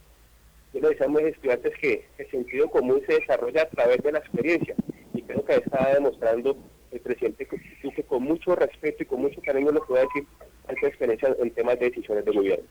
[0.73, 4.11] yo le decía a mis estudiantes que el sentido común se desarrolla a través de
[4.11, 4.75] la experiencia
[5.13, 6.57] y creo que está demostrando
[6.91, 10.25] el presidente que con mucho respeto y con mucho cariño lo puede decir
[10.67, 12.65] esa experiencia en temas de decisiones de gobierno.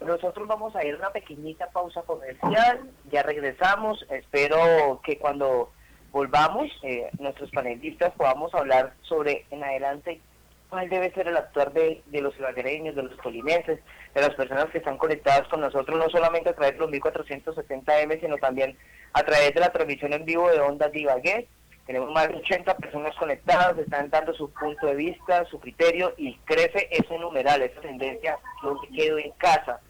[0.00, 5.70] Nosotros vamos a ir a una pequeñita pausa comercial, ya regresamos, espero que cuando
[6.12, 10.20] volvamos, eh, nuestros panelistas podamos hablar sobre en adelante
[10.68, 13.80] cuál debe ser el actuar de, los ibaguereños, de los colimenses,
[14.14, 18.20] de las personas que están conectadas con nosotros, no solamente a través de los 1470M,
[18.20, 18.76] sino también
[19.12, 21.46] a través de la transmisión en vivo de Ondas de.
[21.86, 26.34] Tenemos más de 80 personas conectadas, están dando su punto de vista, su criterio, y
[26.44, 29.80] crece ese numeral, esa tendencia, yo me quedo en casa.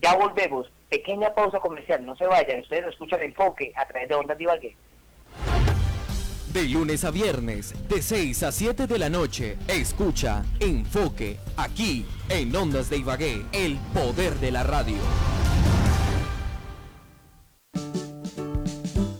[0.00, 4.38] Ya volvemos, pequeña pausa comercial, no se vayan, ustedes escuchan Enfoque a través de Ondas
[4.38, 4.74] de.
[6.52, 12.54] De lunes a viernes, de 6 a 7 de la noche, escucha Enfoque, aquí en
[12.54, 14.98] Ondas de Ibagué, el poder de la radio.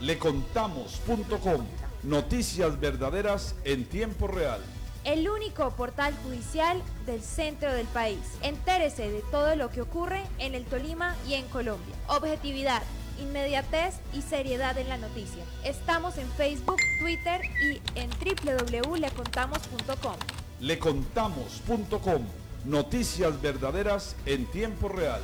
[0.05, 1.65] Lecontamos.com.
[2.03, 4.61] Noticias verdaderas en tiempo real.
[5.03, 8.19] El único portal judicial del centro del país.
[8.43, 11.95] Entérese de todo lo que ocurre en el Tolima y en Colombia.
[12.07, 12.83] Objetividad,
[13.19, 15.43] inmediatez y seriedad en la noticia.
[15.63, 20.15] Estamos en Facebook, Twitter y en www.lecontamos.com.
[20.59, 22.27] Lecontamos.com.
[22.65, 25.21] Noticias verdaderas en tiempo real.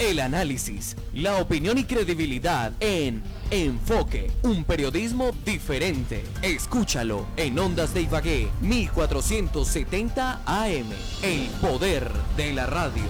[0.00, 6.24] El análisis, la opinión y credibilidad en Enfoque, un periodismo diferente.
[6.40, 10.86] Escúchalo en Ondas de Ibagué 1470 AM,
[11.22, 13.04] el poder de la radio.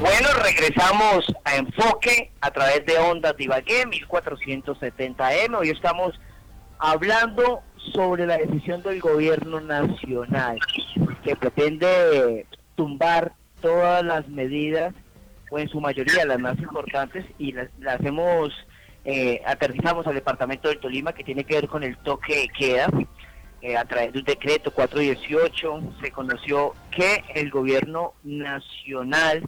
[0.00, 5.54] Bueno, regresamos a Enfoque a través de Ondas de Ibagué 1470 AM.
[5.54, 6.18] Hoy estamos
[6.80, 7.62] hablando
[7.92, 10.58] sobre la decisión del gobierno nacional
[11.22, 14.94] que pretende tumbar todas las medidas,
[15.50, 18.52] o en su mayoría las más importantes, y las, hemos,
[19.04, 22.88] eh, aterrizamos al departamento del Tolima, que tiene que ver con el toque de queda.
[23.62, 29.42] Eh, a través de un decreto 418 se conoció que el gobierno nacional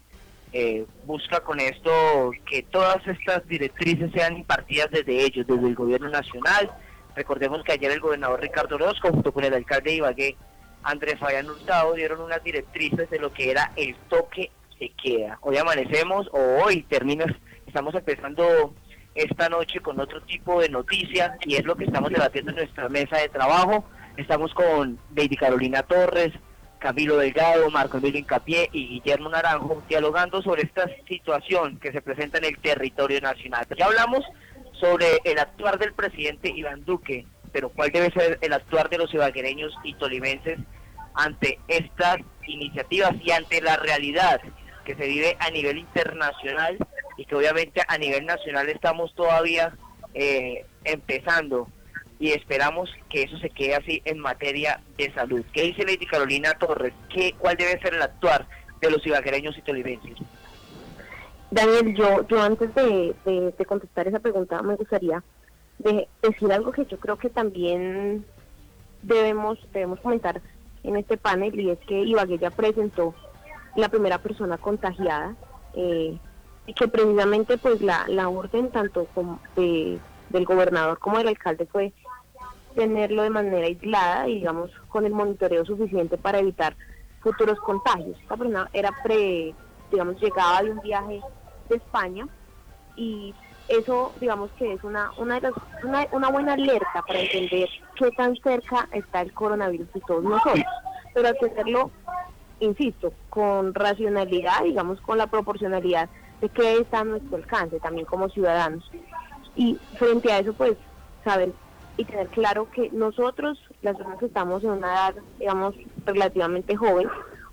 [0.52, 6.10] eh, busca con esto que todas estas directrices sean impartidas desde ellos, desde el gobierno
[6.10, 6.70] nacional.
[7.14, 10.36] Recordemos que ayer el gobernador Ricardo Orozco, junto con el alcalde de Ibagué,
[10.82, 15.38] Andrés Fabián Hurtado dieron unas directrices de lo que era el toque se queda.
[15.42, 17.24] Hoy amanecemos, o hoy termina,
[17.66, 18.74] estamos empezando
[19.14, 22.88] esta noche con otro tipo de noticias y es lo que estamos debatiendo en nuestra
[22.88, 23.84] mesa de trabajo.
[24.16, 26.32] Estamos con Lady Carolina Torres,
[26.78, 32.38] Camilo Delgado, Marco Emilio Incapié y Guillermo Naranjo dialogando sobre esta situación que se presenta
[32.38, 33.66] en el territorio nacional.
[33.78, 34.24] Ya hablamos
[34.82, 39.12] sobre el actuar del presidente Iván Duque pero cuál debe ser el actuar de los
[39.12, 40.58] ibaguereños y tolimenses
[41.14, 42.16] ante estas
[42.46, 44.40] iniciativas y ante la realidad
[44.84, 46.78] que se vive a nivel internacional
[47.16, 49.76] y que obviamente a nivel nacional estamos todavía
[50.14, 51.68] eh, empezando
[52.18, 55.44] y esperamos que eso se quede así en materia de salud.
[55.52, 56.94] ¿Qué dice Lady Carolina Torres?
[57.10, 58.46] ¿Qué, ¿Cuál debe ser el actuar
[58.80, 60.16] de los ibaguereños y tolimenses?
[61.52, 65.22] Daniel, yo, yo antes de, de contestar esa pregunta me gustaría
[65.78, 68.24] de decir algo que yo creo que también
[69.02, 70.40] debemos debemos comentar
[70.82, 73.14] en este panel y es que Ibagué ya presentó
[73.76, 75.36] la primera persona contagiada
[75.74, 76.18] eh,
[76.66, 80.00] y que precisamente pues la, la orden tanto como del
[80.46, 81.92] gobernador como del alcalde fue
[82.74, 86.74] tenerlo de manera aislada y digamos con el monitoreo suficiente para evitar
[87.20, 88.18] futuros contagios.
[88.20, 89.54] Esta persona era pre,
[89.90, 91.20] digamos, llegaba de un viaje
[91.76, 92.26] España
[92.96, 93.34] y
[93.68, 95.52] eso digamos que es una una, de
[95.84, 100.64] una, una, buena alerta para entender qué tan cerca está el coronavirus y todos nosotros.
[101.14, 101.90] Pero hacerlo,
[102.60, 106.08] insisto, con racionalidad, digamos, con la proporcionalidad
[106.40, 108.90] de qué está a nuestro alcance, también como ciudadanos.
[109.54, 110.76] Y frente a eso, pues,
[111.22, 111.52] saber
[111.98, 115.74] y tener claro que nosotros, las personas que estamos en una edad, digamos,
[116.06, 117.08] relativamente joven,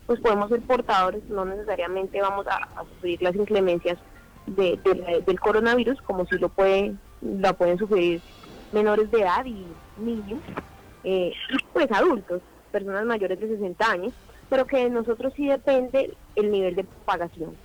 [0.06, 4.00] pues podemos ser portadores, no necesariamente vamos a sufrir las inclemencias
[4.56, 8.22] del coronavirus, como si lo puede, la pueden sufrir
[8.72, 9.66] menores de edad y
[9.98, 10.40] niños,
[11.04, 12.42] eh, y pues adultos,
[12.72, 14.14] personas mayores de 60 años,
[14.50, 17.56] pero que de nosotros sí depende el nivel de propagación.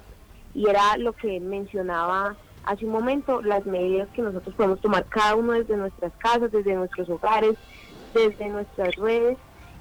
[0.54, 5.34] Y era lo que mencionaba hace un momento, las medidas que nosotros podemos tomar cada
[5.34, 7.56] uno desde nuestras casas, desde nuestros hogares,
[8.14, 9.36] desde nuestras redes,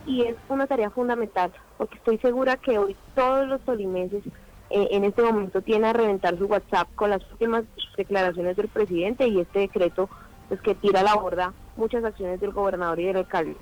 [0.05, 4.23] y es una tarea fundamental, porque estoy segura que hoy todos los tolimenses
[4.75, 7.63] eh, en este momento tiene a reventar su WhatsApp con las últimas
[7.95, 10.09] declaraciones del presidente y este decreto
[10.49, 13.55] pues que tira a la borda muchas acciones del gobernador y del alcalde.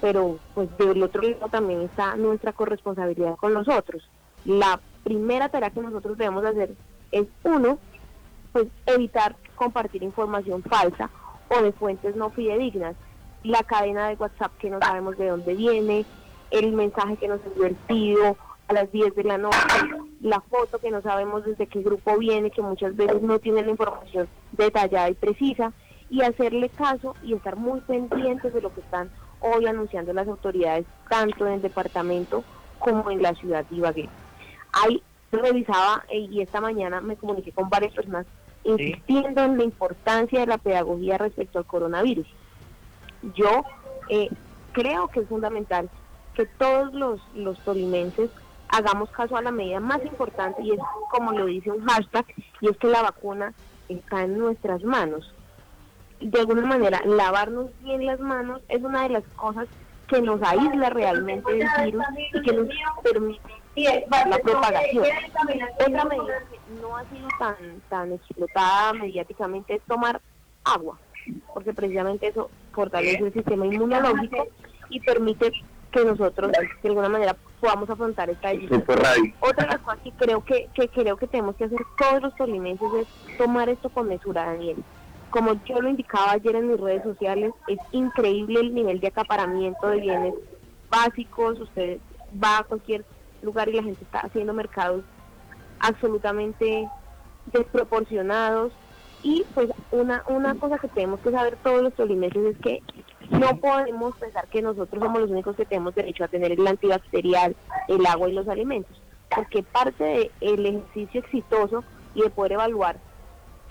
[0.00, 4.02] Pero pues del otro lado también está nuestra corresponsabilidad con nosotros.
[4.44, 6.74] La primera tarea que nosotros debemos hacer
[7.12, 7.78] es uno,
[8.52, 11.10] pues evitar compartir información falsa
[11.48, 12.96] o de fuentes no fidedignas.
[13.44, 16.04] La cadena de WhatsApp que no sabemos de dónde viene,
[16.50, 17.76] el mensaje que nos envió el
[18.68, 19.58] a las 10 de la noche,
[20.20, 23.70] la foto que no sabemos desde qué grupo viene, que muchas veces no tiene la
[23.70, 25.72] información detallada y precisa,
[26.10, 29.10] y hacerle caso y estar muy pendientes de lo que están
[29.40, 32.44] hoy anunciando las autoridades, tanto en el departamento
[32.78, 34.08] como en la ciudad de Ibagué.
[34.72, 35.02] Ahí
[35.32, 38.26] revisaba eh, y esta mañana me comuniqué con varias personas
[38.64, 42.26] insistiendo en la importancia de la pedagogía respecto al coronavirus.
[43.34, 43.64] Yo
[44.08, 44.30] eh,
[44.72, 45.90] creo que es fundamental
[46.34, 48.30] que todos los, los tolimenses
[48.68, 52.26] hagamos caso a la medida más importante y es como lo dice un hashtag
[52.60, 53.52] y es que la vacuna
[53.88, 55.32] está en nuestras manos.
[56.20, 59.68] De alguna manera, lavarnos bien las manos es una de las cosas
[60.08, 62.68] que nos aísla realmente del virus y que nos
[63.02, 63.40] permite
[63.76, 65.04] la propagación.
[65.80, 67.56] Otra medida que no ha sido tan,
[67.88, 70.20] tan explotada mediáticamente es tomar
[70.64, 70.98] agua,
[71.52, 74.46] porque precisamente eso fortalece el sistema inmunológico
[74.90, 75.52] y permite
[75.94, 76.50] que nosotros
[76.82, 78.82] de alguna manera podamos afrontar esta decisión.
[79.40, 82.34] Otra de las cosas que creo que, que creo que tenemos que hacer todos los
[82.34, 84.76] tolimenses es tomar esto con mesura, Daniel.
[85.30, 89.86] Como yo lo indicaba ayer en mis redes sociales, es increíble el nivel de acaparamiento
[89.86, 90.34] de bienes
[90.90, 91.60] básicos.
[91.60, 92.00] Ustedes
[92.42, 93.04] va a cualquier
[93.42, 95.04] lugar y la gente está haciendo mercados
[95.78, 96.88] absolutamente
[97.52, 98.72] desproporcionados.
[99.22, 102.82] Y pues una, una cosa que tenemos que saber todos los tolimenses es que
[103.30, 107.56] no podemos pensar que nosotros somos los únicos que tenemos derecho a tener el antibacterial,
[107.88, 109.00] el agua y los alimentos,
[109.34, 112.96] porque parte del ejercicio exitoso y de poder evaluar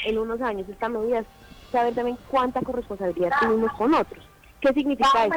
[0.05, 1.25] en unos años esta medida es
[1.71, 4.27] saber también cuánta corresponsabilidad tenemos con otros.
[4.61, 5.35] ¿Qué significa eso?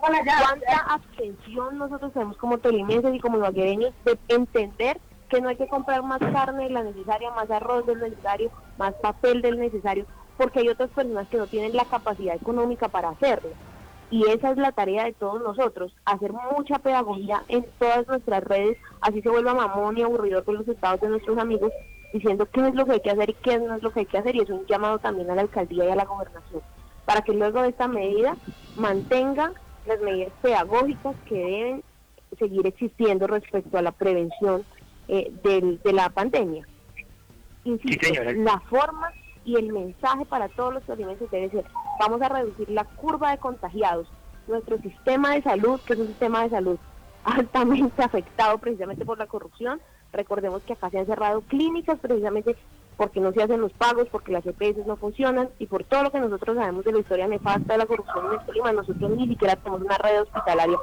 [0.00, 4.98] ¿Cuánta abstención nosotros tenemos como tolimenses y como vaquereños de entender
[5.28, 8.94] que no hay que comprar más carne de la necesaria, más arroz del necesario, más
[8.94, 10.06] papel del necesario,
[10.36, 13.50] porque hay otras personas que no tienen la capacidad económica para hacerlo.
[14.10, 18.78] Y esa es la tarea de todos nosotros, hacer mucha pedagogía en todas nuestras redes,
[19.00, 21.72] así se vuelva mamón y aburrido con los estados de nuestros amigos,
[22.12, 24.06] diciendo qué es lo que hay que hacer y qué no es lo que hay
[24.06, 26.62] que hacer, y es un llamado también a la alcaldía y a la gobernación,
[27.04, 28.36] para que luego de esta medida
[28.76, 29.52] mantenga
[29.86, 31.82] las medidas pedagógicas que deben
[32.38, 34.64] seguir existiendo respecto a la prevención
[35.08, 36.66] eh, de la pandemia.
[37.64, 39.12] Insisto, la forma
[39.46, 41.64] y el mensaje para todos los alimentos debe ser,
[42.00, 44.08] vamos a reducir la curva de contagiados.
[44.48, 46.78] Nuestro sistema de salud, que es un sistema de salud
[47.24, 49.80] altamente afectado precisamente por la corrupción,
[50.12, 52.56] recordemos que acá se han cerrado clínicas precisamente
[52.96, 56.10] porque no se hacen los pagos, porque las EPS no funcionan y por todo lo
[56.10, 59.28] que nosotros sabemos de la historia nefasta de la corrupción en el clima, nosotros ni
[59.28, 60.78] siquiera tenemos una red hospitalaria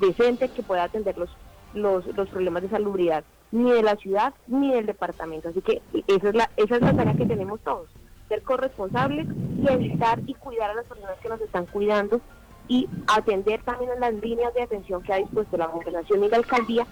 [0.00, 1.30] decente que pueda atender los,
[1.74, 3.22] los, los problemas de salubridad
[3.52, 5.48] ni de la ciudad ni del departamento.
[5.48, 7.88] Así que esa es la, esa es la tarea que tenemos todos,
[8.28, 9.26] ser corresponsables
[9.62, 12.20] y evitar y cuidar a las personas que nos están cuidando
[12.68, 16.38] y atender también a las líneas de atención que ha dispuesto la gobernación y la
[16.38, 16.86] alcaldía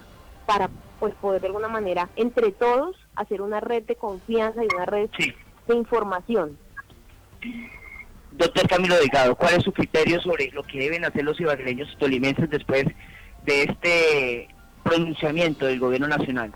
[0.47, 4.87] para pues poder de alguna manera entre todos hacer una red de confianza y una
[4.87, 5.11] red
[5.67, 6.59] de información.
[8.33, 11.97] Doctor Camilo Delgado, ¿cuál es su criterio sobre lo que deben hacer los ibaguereños y
[11.97, 12.85] tolimenses después
[13.45, 14.49] de este
[14.85, 16.53] pronunciamiento del gobierno nacional?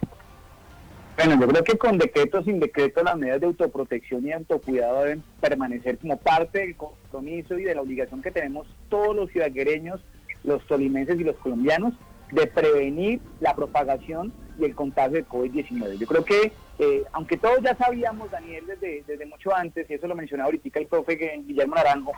[1.16, 5.24] Bueno, yo creo que con decreto sin decreto las medidas de autoprotección y autocuidado deben
[5.40, 10.00] permanecer como parte del compromiso y de la obligación que tenemos todos los ciudadanos,
[10.44, 11.94] los tolimenses y los colombianos
[12.30, 15.98] de prevenir la propagación y el contagio de COVID-19.
[15.98, 20.06] Yo creo que, eh, aunque todos ya sabíamos, Daniel, desde, desde mucho antes, y eso
[20.06, 22.12] lo mencionaba ahorita el profe Guillermo Naranjo,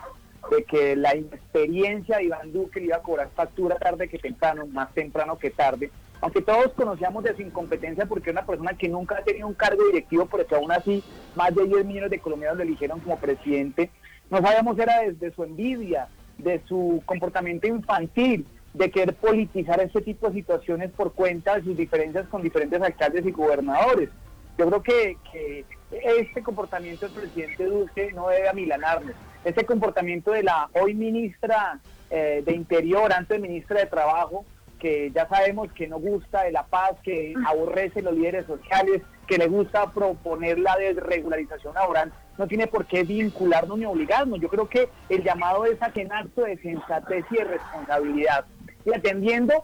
[0.49, 4.67] de que la experiencia de Iván Duque le iba a cobrar factura tarde que temprano,
[4.67, 8.89] más temprano que tarde, aunque todos conocíamos de su incompetencia porque es una persona que
[8.89, 11.03] nunca ha tenido un cargo directivo, pero que aún así
[11.35, 13.91] más de 10 millones de colombianos lo eligieron como presidente,
[14.31, 20.29] no sabíamos era desde su envidia, de su comportamiento infantil, de querer politizar este tipo
[20.29, 24.11] de situaciones por cuenta de sus diferencias con diferentes alcaldes y gobernadores.
[24.59, 29.15] Yo creo que este comportamiento del presidente Duque no debe amilanarnos.
[29.45, 31.81] Ese comportamiento de la hoy ministra
[32.11, 34.45] eh, de Interior, antes ministra de Trabajo,
[34.79, 39.39] que ya sabemos que no gusta de la paz, que aborrece los líderes sociales, que
[39.39, 44.41] le gusta proponer la desregularización laboral, no tiene por qué vincularnos ni obligarnos.
[44.41, 48.47] Yo creo que el llamado es a que en acto de sensatez y de responsabilidad.
[48.85, 49.63] Y atendiendo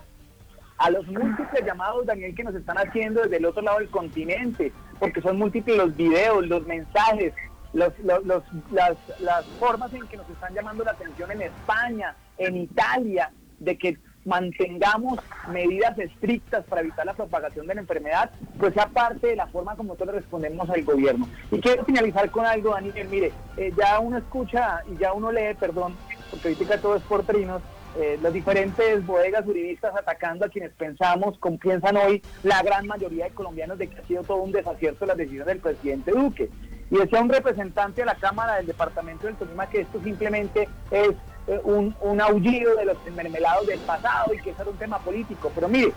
[0.79, 4.72] a los múltiples llamados, Daniel, que nos están haciendo desde el otro lado del continente,
[4.99, 7.33] porque son múltiples los videos, los mensajes,
[7.73, 13.77] las, las formas en que nos están llamando la atención en España, en Italia, de
[13.77, 15.21] que mantengamos
[15.53, 19.77] medidas estrictas para evitar la propagación de la enfermedad, pues sea parte de la forma
[19.77, 21.29] como nosotros respondemos al gobierno.
[21.53, 25.55] Y quiero finalizar con algo, Daniel, mire, eh, ya uno escucha y ya uno lee,
[25.59, 25.95] perdón,
[26.31, 27.63] porque ahorita todo es por trinos,
[27.99, 33.25] eh, las diferentes bodegas uribistas atacando a quienes pensamos, como piensan hoy la gran mayoría
[33.25, 36.51] de colombianos de que ha sido todo un desacierto las decisiones del presidente Duque
[36.91, 41.13] y decía un representante de la Cámara del Departamento del Tolima que esto simplemente es
[41.47, 44.99] eh, un, un, aullido de los mermelados del pasado y que eso era un tema
[44.99, 45.51] político.
[45.55, 45.93] Pero mire,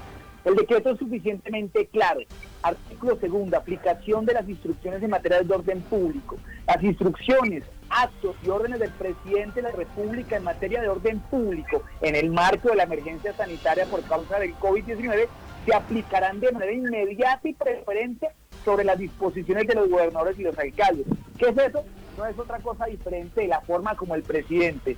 [0.46, 2.22] el decreto es suficientemente claro.
[2.62, 6.38] Artículo segundo, aplicación de las instrucciones en materia de orden público.
[6.66, 11.84] Las instrucciones, actos y órdenes del presidente de la República en materia de orden público
[12.02, 15.28] en el marco de la emergencia sanitaria por causa del COVID-19
[15.66, 18.30] se aplicarán de manera inmediata y preferente
[18.64, 21.06] sobre las disposiciones de los gobernadores y los alcaldes.
[21.38, 21.84] ¿Qué es eso?
[22.18, 24.98] No es otra cosa diferente de la forma como el presidente,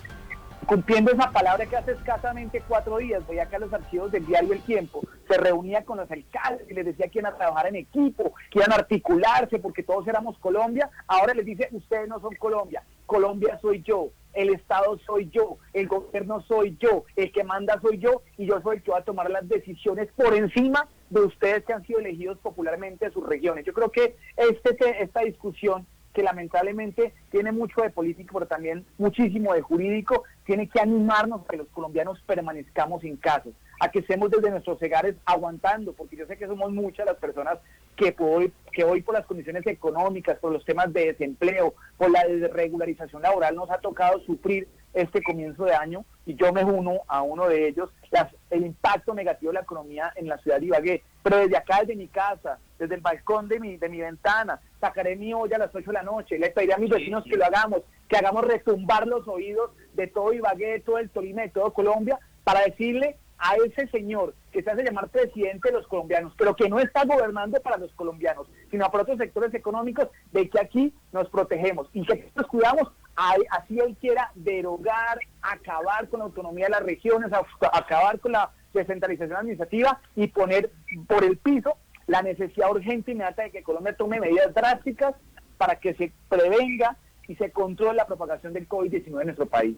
[0.72, 4.54] cumpliendo esa palabra que hace escasamente cuatro días, voy acá a los archivos del diario
[4.54, 7.76] El Tiempo, se reunía con los alcaldes y les decía que iban a trabajar en
[7.76, 12.36] equipo, que iban a articularse porque todos éramos Colombia, ahora les dice, ustedes no son
[12.36, 17.78] Colombia, Colombia soy yo, el Estado soy yo, el gobierno soy yo, el que manda
[17.82, 21.20] soy yo y yo soy el que va a tomar las decisiones por encima de
[21.20, 23.66] ustedes que han sido elegidos popularmente de sus regiones.
[23.66, 29.54] Yo creo que este, esta discusión que lamentablemente tiene mucho de político, pero también muchísimo
[29.54, 33.50] de jurídico, tiene que animarnos a que los colombianos permanezcamos en casa,
[33.80, 37.60] a que estemos desde nuestros hogares aguantando, porque yo sé que somos muchas las personas
[37.96, 42.24] que hoy, que hoy por las condiciones económicas, por los temas de desempleo, por la
[42.24, 47.22] desregularización laboral, nos ha tocado sufrir este comienzo de año y yo me uno a
[47.22, 51.04] uno de ellos, las, el impacto negativo de la economía en la ciudad de Ibagué.
[51.24, 55.16] Pero desde acá, desde mi casa, desde el balcón de mi, de mi ventana, sacaré
[55.16, 57.46] mi olla a las 8 de la noche, le pediré a mis vecinos que lo
[57.46, 61.72] hagamos, que hagamos retumbar los oídos de todo Ibagué, de todo el Tolima, de todo
[61.74, 66.56] Colombia, para decirle a ese señor que se hace llamar presidente de los colombianos, pero
[66.56, 70.94] que no está gobernando para los colombianos, sino para otros sectores económicos, de que aquí
[71.12, 76.72] nos protegemos y que nos cuidamos, así él quiera derogar, acabar con la autonomía de
[76.72, 77.32] las regiones,
[77.74, 80.72] acabar con la descentralización administrativa y poner
[81.08, 81.78] por el piso
[82.12, 85.16] la necesidad urgente e inmediata de que Colombia tome medidas drásticas
[85.58, 89.78] para que se prevenga y se controle la propagación del COVID-19 en nuestro país.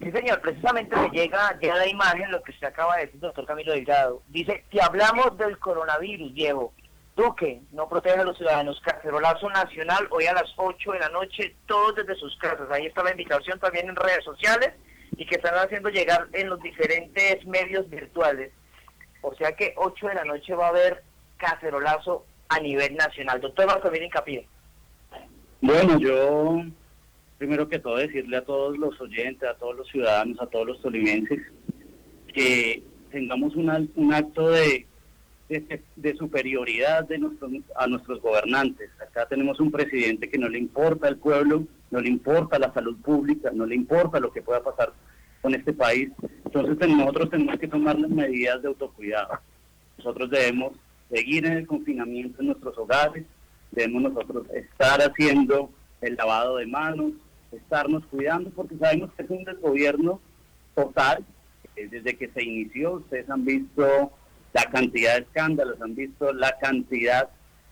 [0.00, 3.44] Sí, señor, precisamente me llega ya la imagen, lo que se acaba de decir, doctor
[3.44, 4.22] Camilo Delgado.
[4.28, 6.72] Dice que hablamos del coronavirus, Diego.
[7.16, 8.80] Duque no protege a los ciudadanos.
[8.82, 12.70] Cacerolazo Nacional, hoy a las 8 de la noche, todos desde sus casas.
[12.70, 14.74] Ahí está la invitación también en redes sociales
[15.16, 18.52] y que están haciendo llegar en los diferentes medios virtuales.
[19.22, 21.02] O sea que 8 de la noche va a haber
[21.36, 23.40] cacerolazo a nivel nacional.
[23.40, 24.46] Doctor Marco Incapie.
[25.60, 26.62] Bueno, yo
[27.38, 30.80] primero que todo decirle a todos los oyentes, a todos los ciudadanos, a todos los
[30.80, 31.40] tolimenses,
[32.32, 34.86] que tengamos un acto de,
[35.48, 37.20] de, superioridad de
[37.76, 38.90] a nuestros gobernantes.
[39.00, 42.96] Acá tenemos un presidente que no le importa al pueblo, no le importa la salud
[43.00, 44.92] pública, no le importa lo que pueda pasar
[45.40, 46.10] con este país.
[46.44, 49.38] Entonces nosotros tenemos que tomar las medidas de autocuidado.
[49.98, 50.72] Nosotros debemos
[51.10, 53.24] seguir en el confinamiento en nuestros hogares,
[53.70, 57.12] debemos nosotros estar haciendo el lavado de manos,
[57.52, 60.20] estarnos cuidando, porque sabemos que es un desgobierno
[60.74, 61.24] total.
[61.76, 64.12] Eh, desde que se inició, ustedes han visto
[64.52, 67.28] la cantidad de escándalos, han visto la cantidad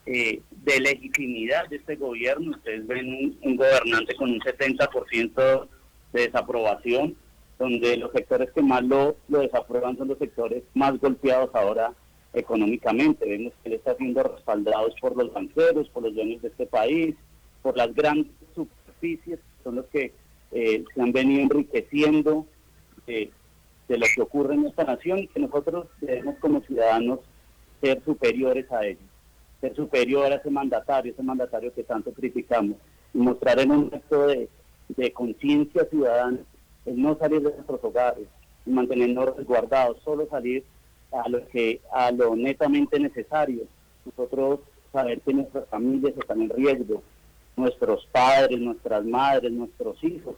[0.06, 2.50] eh, de legitimidad de este gobierno.
[2.50, 5.68] Ustedes ven un, gobernante con un 70%
[6.12, 7.16] de desaprobación,
[7.58, 11.92] donde los sectores que más lo, lo desaprueban son los sectores más golpeados ahora
[12.34, 13.28] económicamente.
[13.28, 17.14] Vemos que él está siendo respaldados por los banqueros, por los dueños de este país,
[17.62, 20.12] por las grandes superficies son los que
[20.52, 22.46] eh, se han venido enriqueciendo
[23.06, 23.30] eh,
[23.88, 27.20] de lo que ocurre en esta nación y que nosotros debemos como ciudadanos
[27.80, 29.02] ser superiores a ellos,
[29.60, 32.76] ser superior a ese mandatario, ese mandatario que tanto criticamos,
[33.12, 34.48] y mostrar en un acto de,
[35.12, 36.38] conciencia ciudadana
[36.84, 38.26] el no salir de nuestros hogares
[38.66, 40.64] y mantenernos resguardados, solo salir
[41.14, 43.64] a lo que a lo netamente necesario.
[44.04, 44.60] Nosotros
[44.92, 47.02] saber que nuestras familias están en riesgo,
[47.56, 50.36] nuestros padres, nuestras madres, nuestros hijos,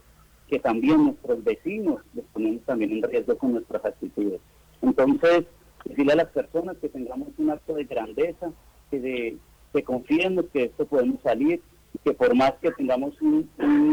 [0.49, 4.41] que también nuestros vecinos les ponemos también en riesgo con nuestras actitudes.
[4.83, 5.45] Entonces,
[5.85, 8.51] decirle a las personas que tengamos un acto de grandeza,
[8.91, 9.37] que, de,
[9.72, 11.61] que confiemos que esto podemos salir,
[12.05, 13.49] que por más que tengamos un,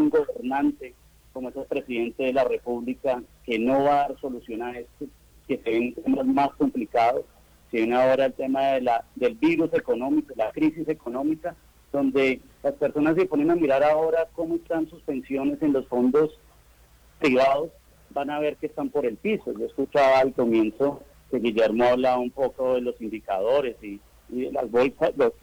[0.09, 0.93] gobernante
[1.31, 5.05] como es el presidente de la República, que no va a dar solución a esto,
[5.47, 7.23] que se ven temas más complicados,
[7.71, 11.55] se viene ahora el tema de la, del virus económico, la crisis económica,
[11.91, 16.39] donde las personas se ponen a mirar ahora cómo están sus pensiones en los fondos
[17.19, 17.69] privados,
[18.09, 19.53] van a ver que están por el piso.
[19.57, 25.11] Yo escuchaba al comienzo que Guillermo hablaba un poco de los indicadores y, las bolsas,
[25.15, 25.33] los,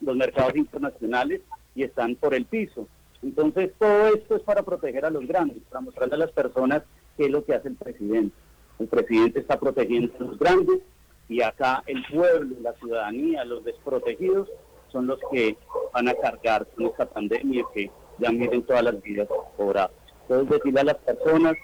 [0.00, 1.42] los mercados internacionales
[1.74, 2.88] y están por el piso.
[3.22, 6.82] Entonces todo esto es para proteger a los grandes, para mostrarle a las personas
[7.16, 8.34] qué es lo que hace el presidente.
[8.78, 10.80] El presidente está protegiendo a los grandes
[11.28, 14.48] y acá el pueblo, la ciudadanía, los desprotegidos
[14.90, 15.56] son los que
[15.92, 19.90] van a cargar con esta pandemia que ya miren todas las vidas cobradas.
[20.22, 21.54] Entonces decirle a las personas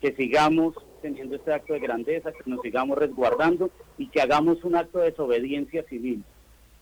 [0.00, 4.76] que sigamos teniendo este acto de grandeza, que nos sigamos resguardando y que hagamos un
[4.76, 6.24] acto de desobediencia civil.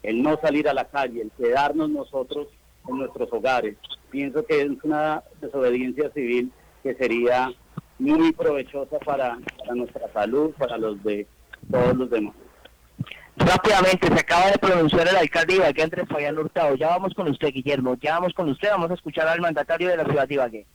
[0.02, 2.48] El no salir a la calle, el quedarnos nosotros
[2.88, 3.76] en nuestros hogares.
[4.10, 6.52] Pienso que es una desobediencia civil
[6.82, 7.52] que sería
[8.00, 11.26] muy provechosa para, para nuestra salud, para los de
[11.70, 12.34] todos los demás.
[13.36, 16.74] Rápidamente, se acaba de pronunciar el alcalde de Ibagué, Andrés Fabián Hurtado.
[16.74, 17.96] Ya vamos con usted, Guillermo.
[18.00, 18.70] Ya vamos con usted.
[18.70, 20.66] Vamos a escuchar al mandatario de la ciudad de Ibagué.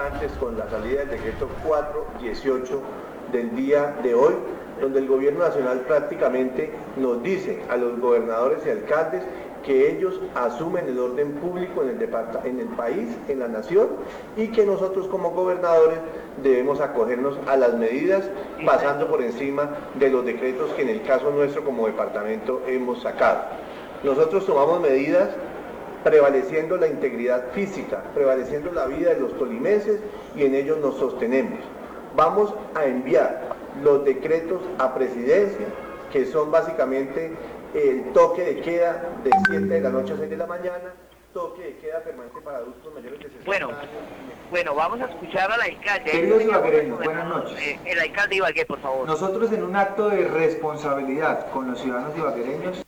[0.00, 2.82] Antes con la salida del decreto 418
[3.30, 4.34] del día de hoy,
[4.80, 9.22] donde el gobierno nacional prácticamente nos dice a los gobernadores y alcaldes
[9.62, 11.90] que ellos asumen el orden público en
[12.60, 13.88] el, país, en la nación,
[14.36, 15.98] y que nosotros como gobernadores
[16.42, 18.28] debemos acogernos a las medidas
[18.64, 23.42] pasando por encima de los decretos que en el caso nuestro como departamento hemos sacado.
[24.02, 25.30] Nosotros tomamos medidas
[26.02, 30.00] prevaleciendo la integridad física, prevaleciendo la vida de los tolimenses
[30.34, 31.60] y en ellos nos sostenemos.
[32.16, 33.52] Vamos a enviar
[33.82, 35.66] los decretos a presidencia,
[36.12, 37.32] que son básicamente
[37.74, 40.92] el toque de queda de 7 de la noche a 6 de la mañana,
[41.32, 43.90] toque de queda permanente para adultos mayores de 60 Bueno, años.
[44.50, 46.10] bueno, vamos a escuchar al alcalde.
[46.10, 47.58] Queridos ibaguereños, buenas noches.
[47.58, 49.06] Eh, el alcalde Ibagué, por favor.
[49.06, 52.84] Nosotros en un acto de responsabilidad con los ciudadanos ibaguereños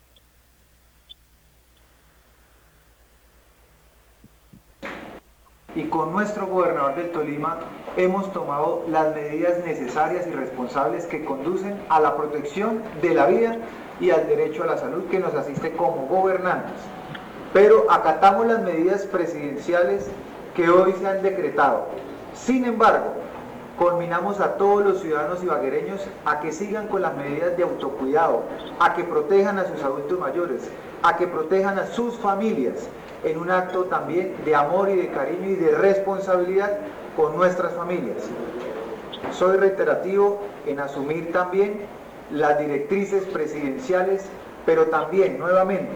[5.75, 7.59] y con nuestro gobernador del Tolima
[7.97, 13.57] hemos tomado las medidas necesarias y responsables que conducen a la protección de la vida
[14.01, 16.75] y al derecho a la salud que nos asiste como gobernantes.
[17.53, 20.09] Pero acatamos las medidas presidenciales
[20.55, 21.87] que hoy se han decretado.
[22.35, 23.15] Sin embargo,
[23.79, 28.45] Conminamos a todos los ciudadanos ibaguereños a que sigan con las medidas de autocuidado,
[28.79, 30.71] a que protejan a sus adultos mayores,
[31.03, 32.89] a que protejan a sus familias,
[33.25, 36.79] en un acto también de amor y de cariño y de responsabilidad
[37.17, 38.29] con nuestras familias.
[39.33, 41.87] Soy reiterativo en asumir también
[42.31, 44.27] las directrices presidenciales,
[44.67, 45.93] pero también nuevamente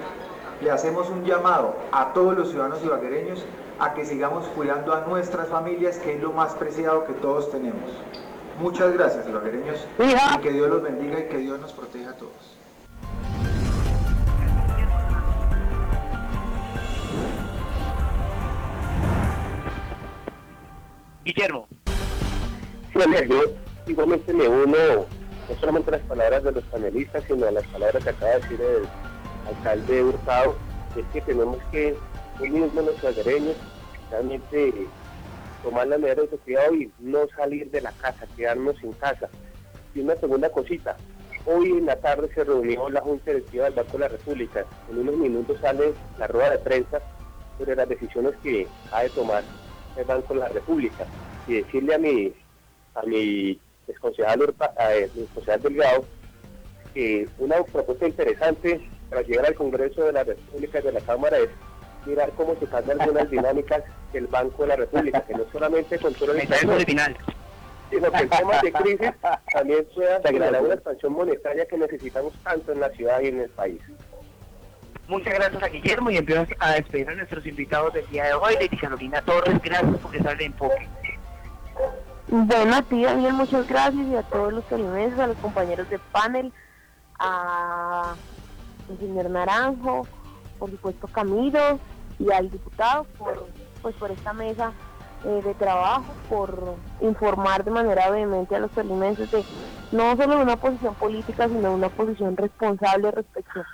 [0.61, 3.45] le hacemos un llamado a todos los ciudadanos ibaguereños
[3.79, 7.91] a que sigamos cuidando a nuestras familias, que es lo más preciado que todos tenemos.
[8.61, 12.48] Muchas gracias, ibaguereños, y que Dios los bendiga y que Dios nos proteja a todos.
[21.29, 21.69] Guillermo.
[22.91, 23.43] Sí, Daniel, yo
[23.87, 28.03] igualmente me uno no solamente a las palabras de los panelistas, sino a las palabras
[28.03, 30.57] que acaba de decir el alcalde Hurtado,
[30.97, 31.95] es que tenemos que,
[32.41, 33.57] hoy mismo los ibaguereños,
[34.11, 34.73] realmente
[35.63, 39.29] tomar las medidas de autocuidado y no salir de la casa, quedarnos en casa.
[39.95, 40.97] Y una segunda cosita,
[41.45, 44.65] hoy en la tarde se reunió la Junta Directiva del Banco de la República.
[44.91, 47.03] En unos minutos sale la rueda de prensa
[47.59, 49.43] sobre las decisiones que ha de tomar
[49.99, 51.05] el Banco de la República.
[51.47, 52.33] Y decirle a mi,
[52.95, 54.55] a mi exconcejal,
[54.91, 55.11] eh,
[55.63, 56.05] Delgado
[56.95, 58.81] que una propuesta interesante
[59.11, 61.49] para llegar al Congreso de la República y de la Cámara es
[62.07, 63.83] mirar cómo se cambian algunas dinámicas
[64.13, 67.17] del Banco de la República, que no solamente controla inflación, subliminal.
[67.91, 69.11] sino que en temas de crisis
[69.53, 73.51] también pueda generar una expansión monetaria que necesitamos tanto en la ciudad y en el
[73.51, 73.81] país.
[75.09, 78.55] Muchas gracias a Guillermo y empiezo a despedir a nuestros invitados del día de hoy.
[78.61, 80.87] Lady Carolina Torres, gracias por estar en enfoque.
[82.29, 85.99] Bueno, a ti Daniel, muchas gracias y a todos los tolimenses, a los compañeros de
[86.13, 86.53] panel,
[87.19, 88.15] a
[88.99, 90.07] señor Naranjo,
[90.59, 91.79] por supuesto Camilo
[92.19, 93.49] y al diputado por,
[93.81, 94.73] pues, por esta mesa
[95.25, 99.43] eh, de trabajo, por informar de manera vehemente a los tolimenses de
[99.91, 103.65] no solo una posición política, sino una posición responsable respecto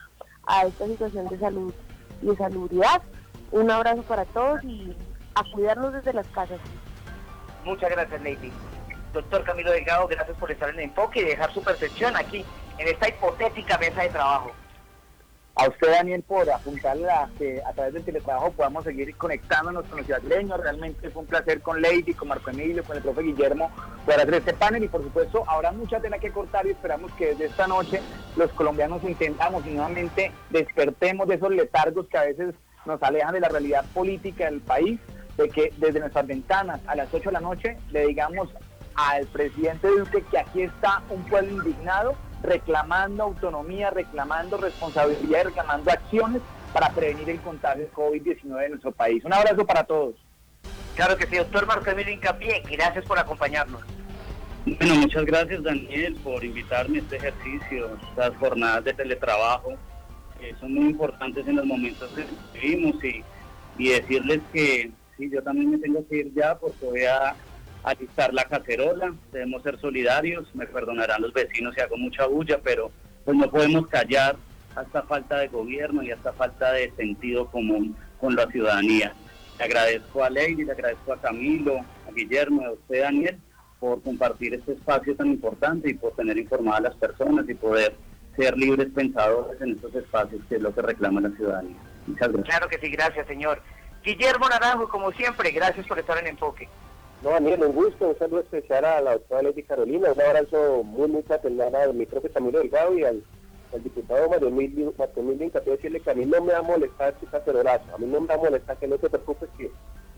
[0.47, 1.73] a esta situación de salud
[2.23, 3.03] y de salubridad.
[3.51, 4.95] Un abrazo para todos y
[5.35, 6.59] a cuidarnos desde las casas.
[7.65, 8.53] Muchas gracias, Lady.
[9.13, 12.45] Doctor Camilo Delgado, gracias por estar en enfoque y dejar su percepción aquí,
[12.79, 14.53] en esta hipotética mesa de trabajo.
[15.57, 19.99] A usted, Daniel, por apuntarle a que a través del teletrabajo podamos seguir conectándonos con
[19.99, 20.61] los ciudadanos.
[20.61, 23.71] Realmente fue un placer con Lady, con Marco Emilio, con el profe Guillermo
[24.05, 27.29] por hacer este panel y por supuesto habrá mucha tela que cortar y esperamos que
[27.29, 28.03] desde esta noche
[28.37, 33.41] los colombianos intentamos y nuevamente despertemos de esos letargos que a veces nos alejan de
[33.41, 34.99] la realidad política del país,
[35.37, 38.49] de que desde nuestras ventanas a las 8 de la noche le digamos
[38.97, 46.43] al presidente Duque que aquí está un pueblo indignado reclamando autonomía, reclamando responsabilidad reclamando acciones
[46.73, 49.25] para prevenir el contagio de COVID-19 en nuestro país.
[49.25, 50.15] Un abrazo para todos.
[50.95, 53.81] Claro que sí, doctor Marco Emilio Incapié, gracias por acompañarnos.
[54.67, 59.75] Bueno, muchas gracias Daniel por invitarme a este ejercicio, estas jornadas de teletrabajo,
[60.41, 63.25] que son muy importantes en los momentos en que vivimos y,
[63.79, 67.35] y decirles que sí, yo también me tengo que ir ya porque voy a
[67.85, 72.91] alistar la cacerola, debemos ser solidarios, me perdonarán los vecinos si hago mucha bulla, pero
[73.25, 74.37] pues no podemos callar
[74.75, 79.15] a esta falta de gobierno y a esta falta de sentido común con la ciudadanía.
[79.59, 81.79] Le agradezco a Lady, le agradezco a Camilo,
[82.09, 83.39] a Guillermo, a usted Daniel,
[83.79, 87.95] por compartir este espacio tan importante y por tener informadas a las personas y poder
[88.35, 91.77] ser libres pensadores en estos espacios, que es lo que reclama la ciudadanía.
[92.07, 92.49] Muchas gracias.
[92.49, 93.63] Claro que sí, gracias, señor.
[94.03, 96.69] Guillermo Naranjo, como siempre, gracias por estar en enfoque.
[97.25, 101.09] No, Daniel, un gusto, un saludo especial a la doctora Lady Carolina, un abrazo muy,
[101.09, 103.25] muy fraternal a mi profe Camilo Delgado y al,
[103.73, 104.93] al diputado Mario Emilio,
[105.41, 108.21] Incapié, decirle que a mí no me va a molestar su cacerolazo, a mí no
[108.21, 109.71] me va a molestar, que no te preocupes que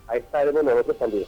[0.09, 1.27] ahí estaremos nosotros también.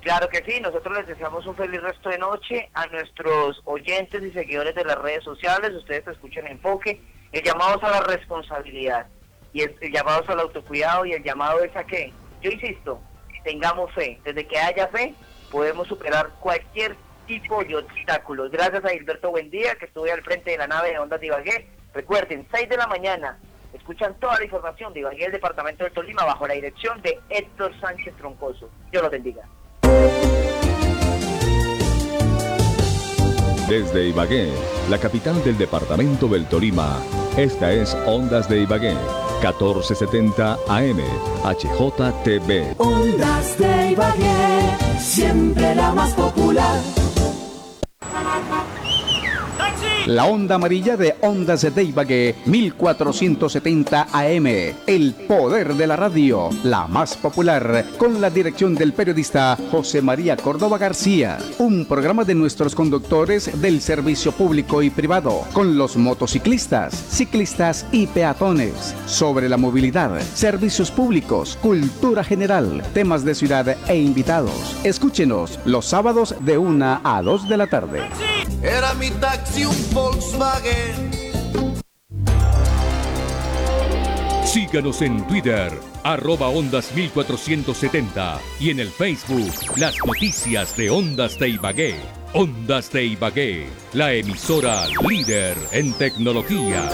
[0.00, 4.30] Claro que sí, nosotros les deseamos un feliz resto de noche a nuestros oyentes y
[4.30, 5.74] seguidores de las redes sociales.
[5.74, 6.98] Ustedes escuchan Enfoque
[7.32, 9.06] El llamado es a la responsabilidad
[9.52, 12.98] y el, el llamado es al autocuidado y el llamado es a que, yo insisto,
[13.44, 14.18] tengamos fe.
[14.24, 15.14] Desde que haya fe,
[15.50, 18.50] podemos superar cualquier tipo de obstáculos.
[18.50, 21.68] Gracias a Gilberto Buendía, que estuve al frente de la nave de Ondas de Ibagué.
[21.94, 23.38] Recuerden, 6 de la mañana,
[23.72, 27.72] escuchan toda la información de Ibagué, el departamento de Tolima, bajo la dirección de Héctor
[27.80, 28.68] Sánchez Troncoso.
[28.90, 29.46] Dios los bendiga.
[33.68, 34.52] Desde Ibagué,
[34.90, 37.00] la capital del departamento del Tolima,
[37.36, 38.94] esta es Ondas de Ibagué,
[39.42, 41.00] 1470 AM,
[41.42, 42.74] HJTV.
[42.78, 46.80] Ondas de Ibagué, siempre la más popular.
[50.06, 54.46] La onda amarilla de Ondas de Ibagué, 1470 AM.
[54.86, 60.36] El poder de la radio, la más popular, con la dirección del periodista José María
[60.36, 61.38] Córdoba García.
[61.56, 68.06] Un programa de nuestros conductores del servicio público y privado, con los motociclistas, ciclistas y
[68.06, 68.94] peatones.
[69.06, 74.76] Sobre la movilidad, servicios públicos, cultura general, temas de ciudad e invitados.
[74.84, 78.02] Escúchenos los sábados de 1 a 2 de la tarde.
[78.62, 81.10] Era mi taxi un Volkswagen.
[84.44, 85.72] Síganos en Twitter,
[86.02, 91.94] arroba Ondas 1470 y en el Facebook, las noticias de Ondas de Ibagué.
[92.32, 96.90] Ondas de Ibagué, la emisora líder en tecnología.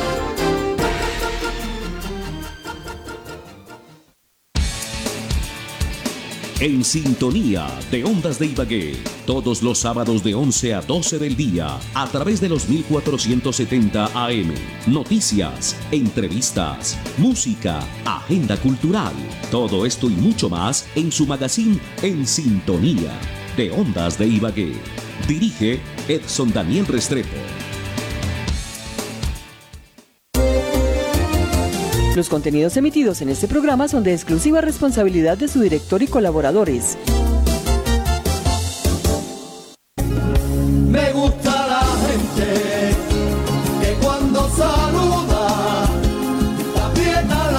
[6.60, 8.92] En sintonía de Ondas de Ibagué,
[9.24, 14.52] todos los sábados de 11 a 12 del día, a través de los 1470 AM.
[14.86, 19.14] Noticias, entrevistas, música, agenda cultural.
[19.50, 23.18] Todo esto y mucho más en su magazine En Sintonía
[23.56, 24.74] de Ondas de Ibagué.
[25.26, 27.69] Dirige Edson Daniel Restrepo.
[32.16, 36.98] Los contenidos emitidos en este programa son de exclusiva responsabilidad de su director y colaboradores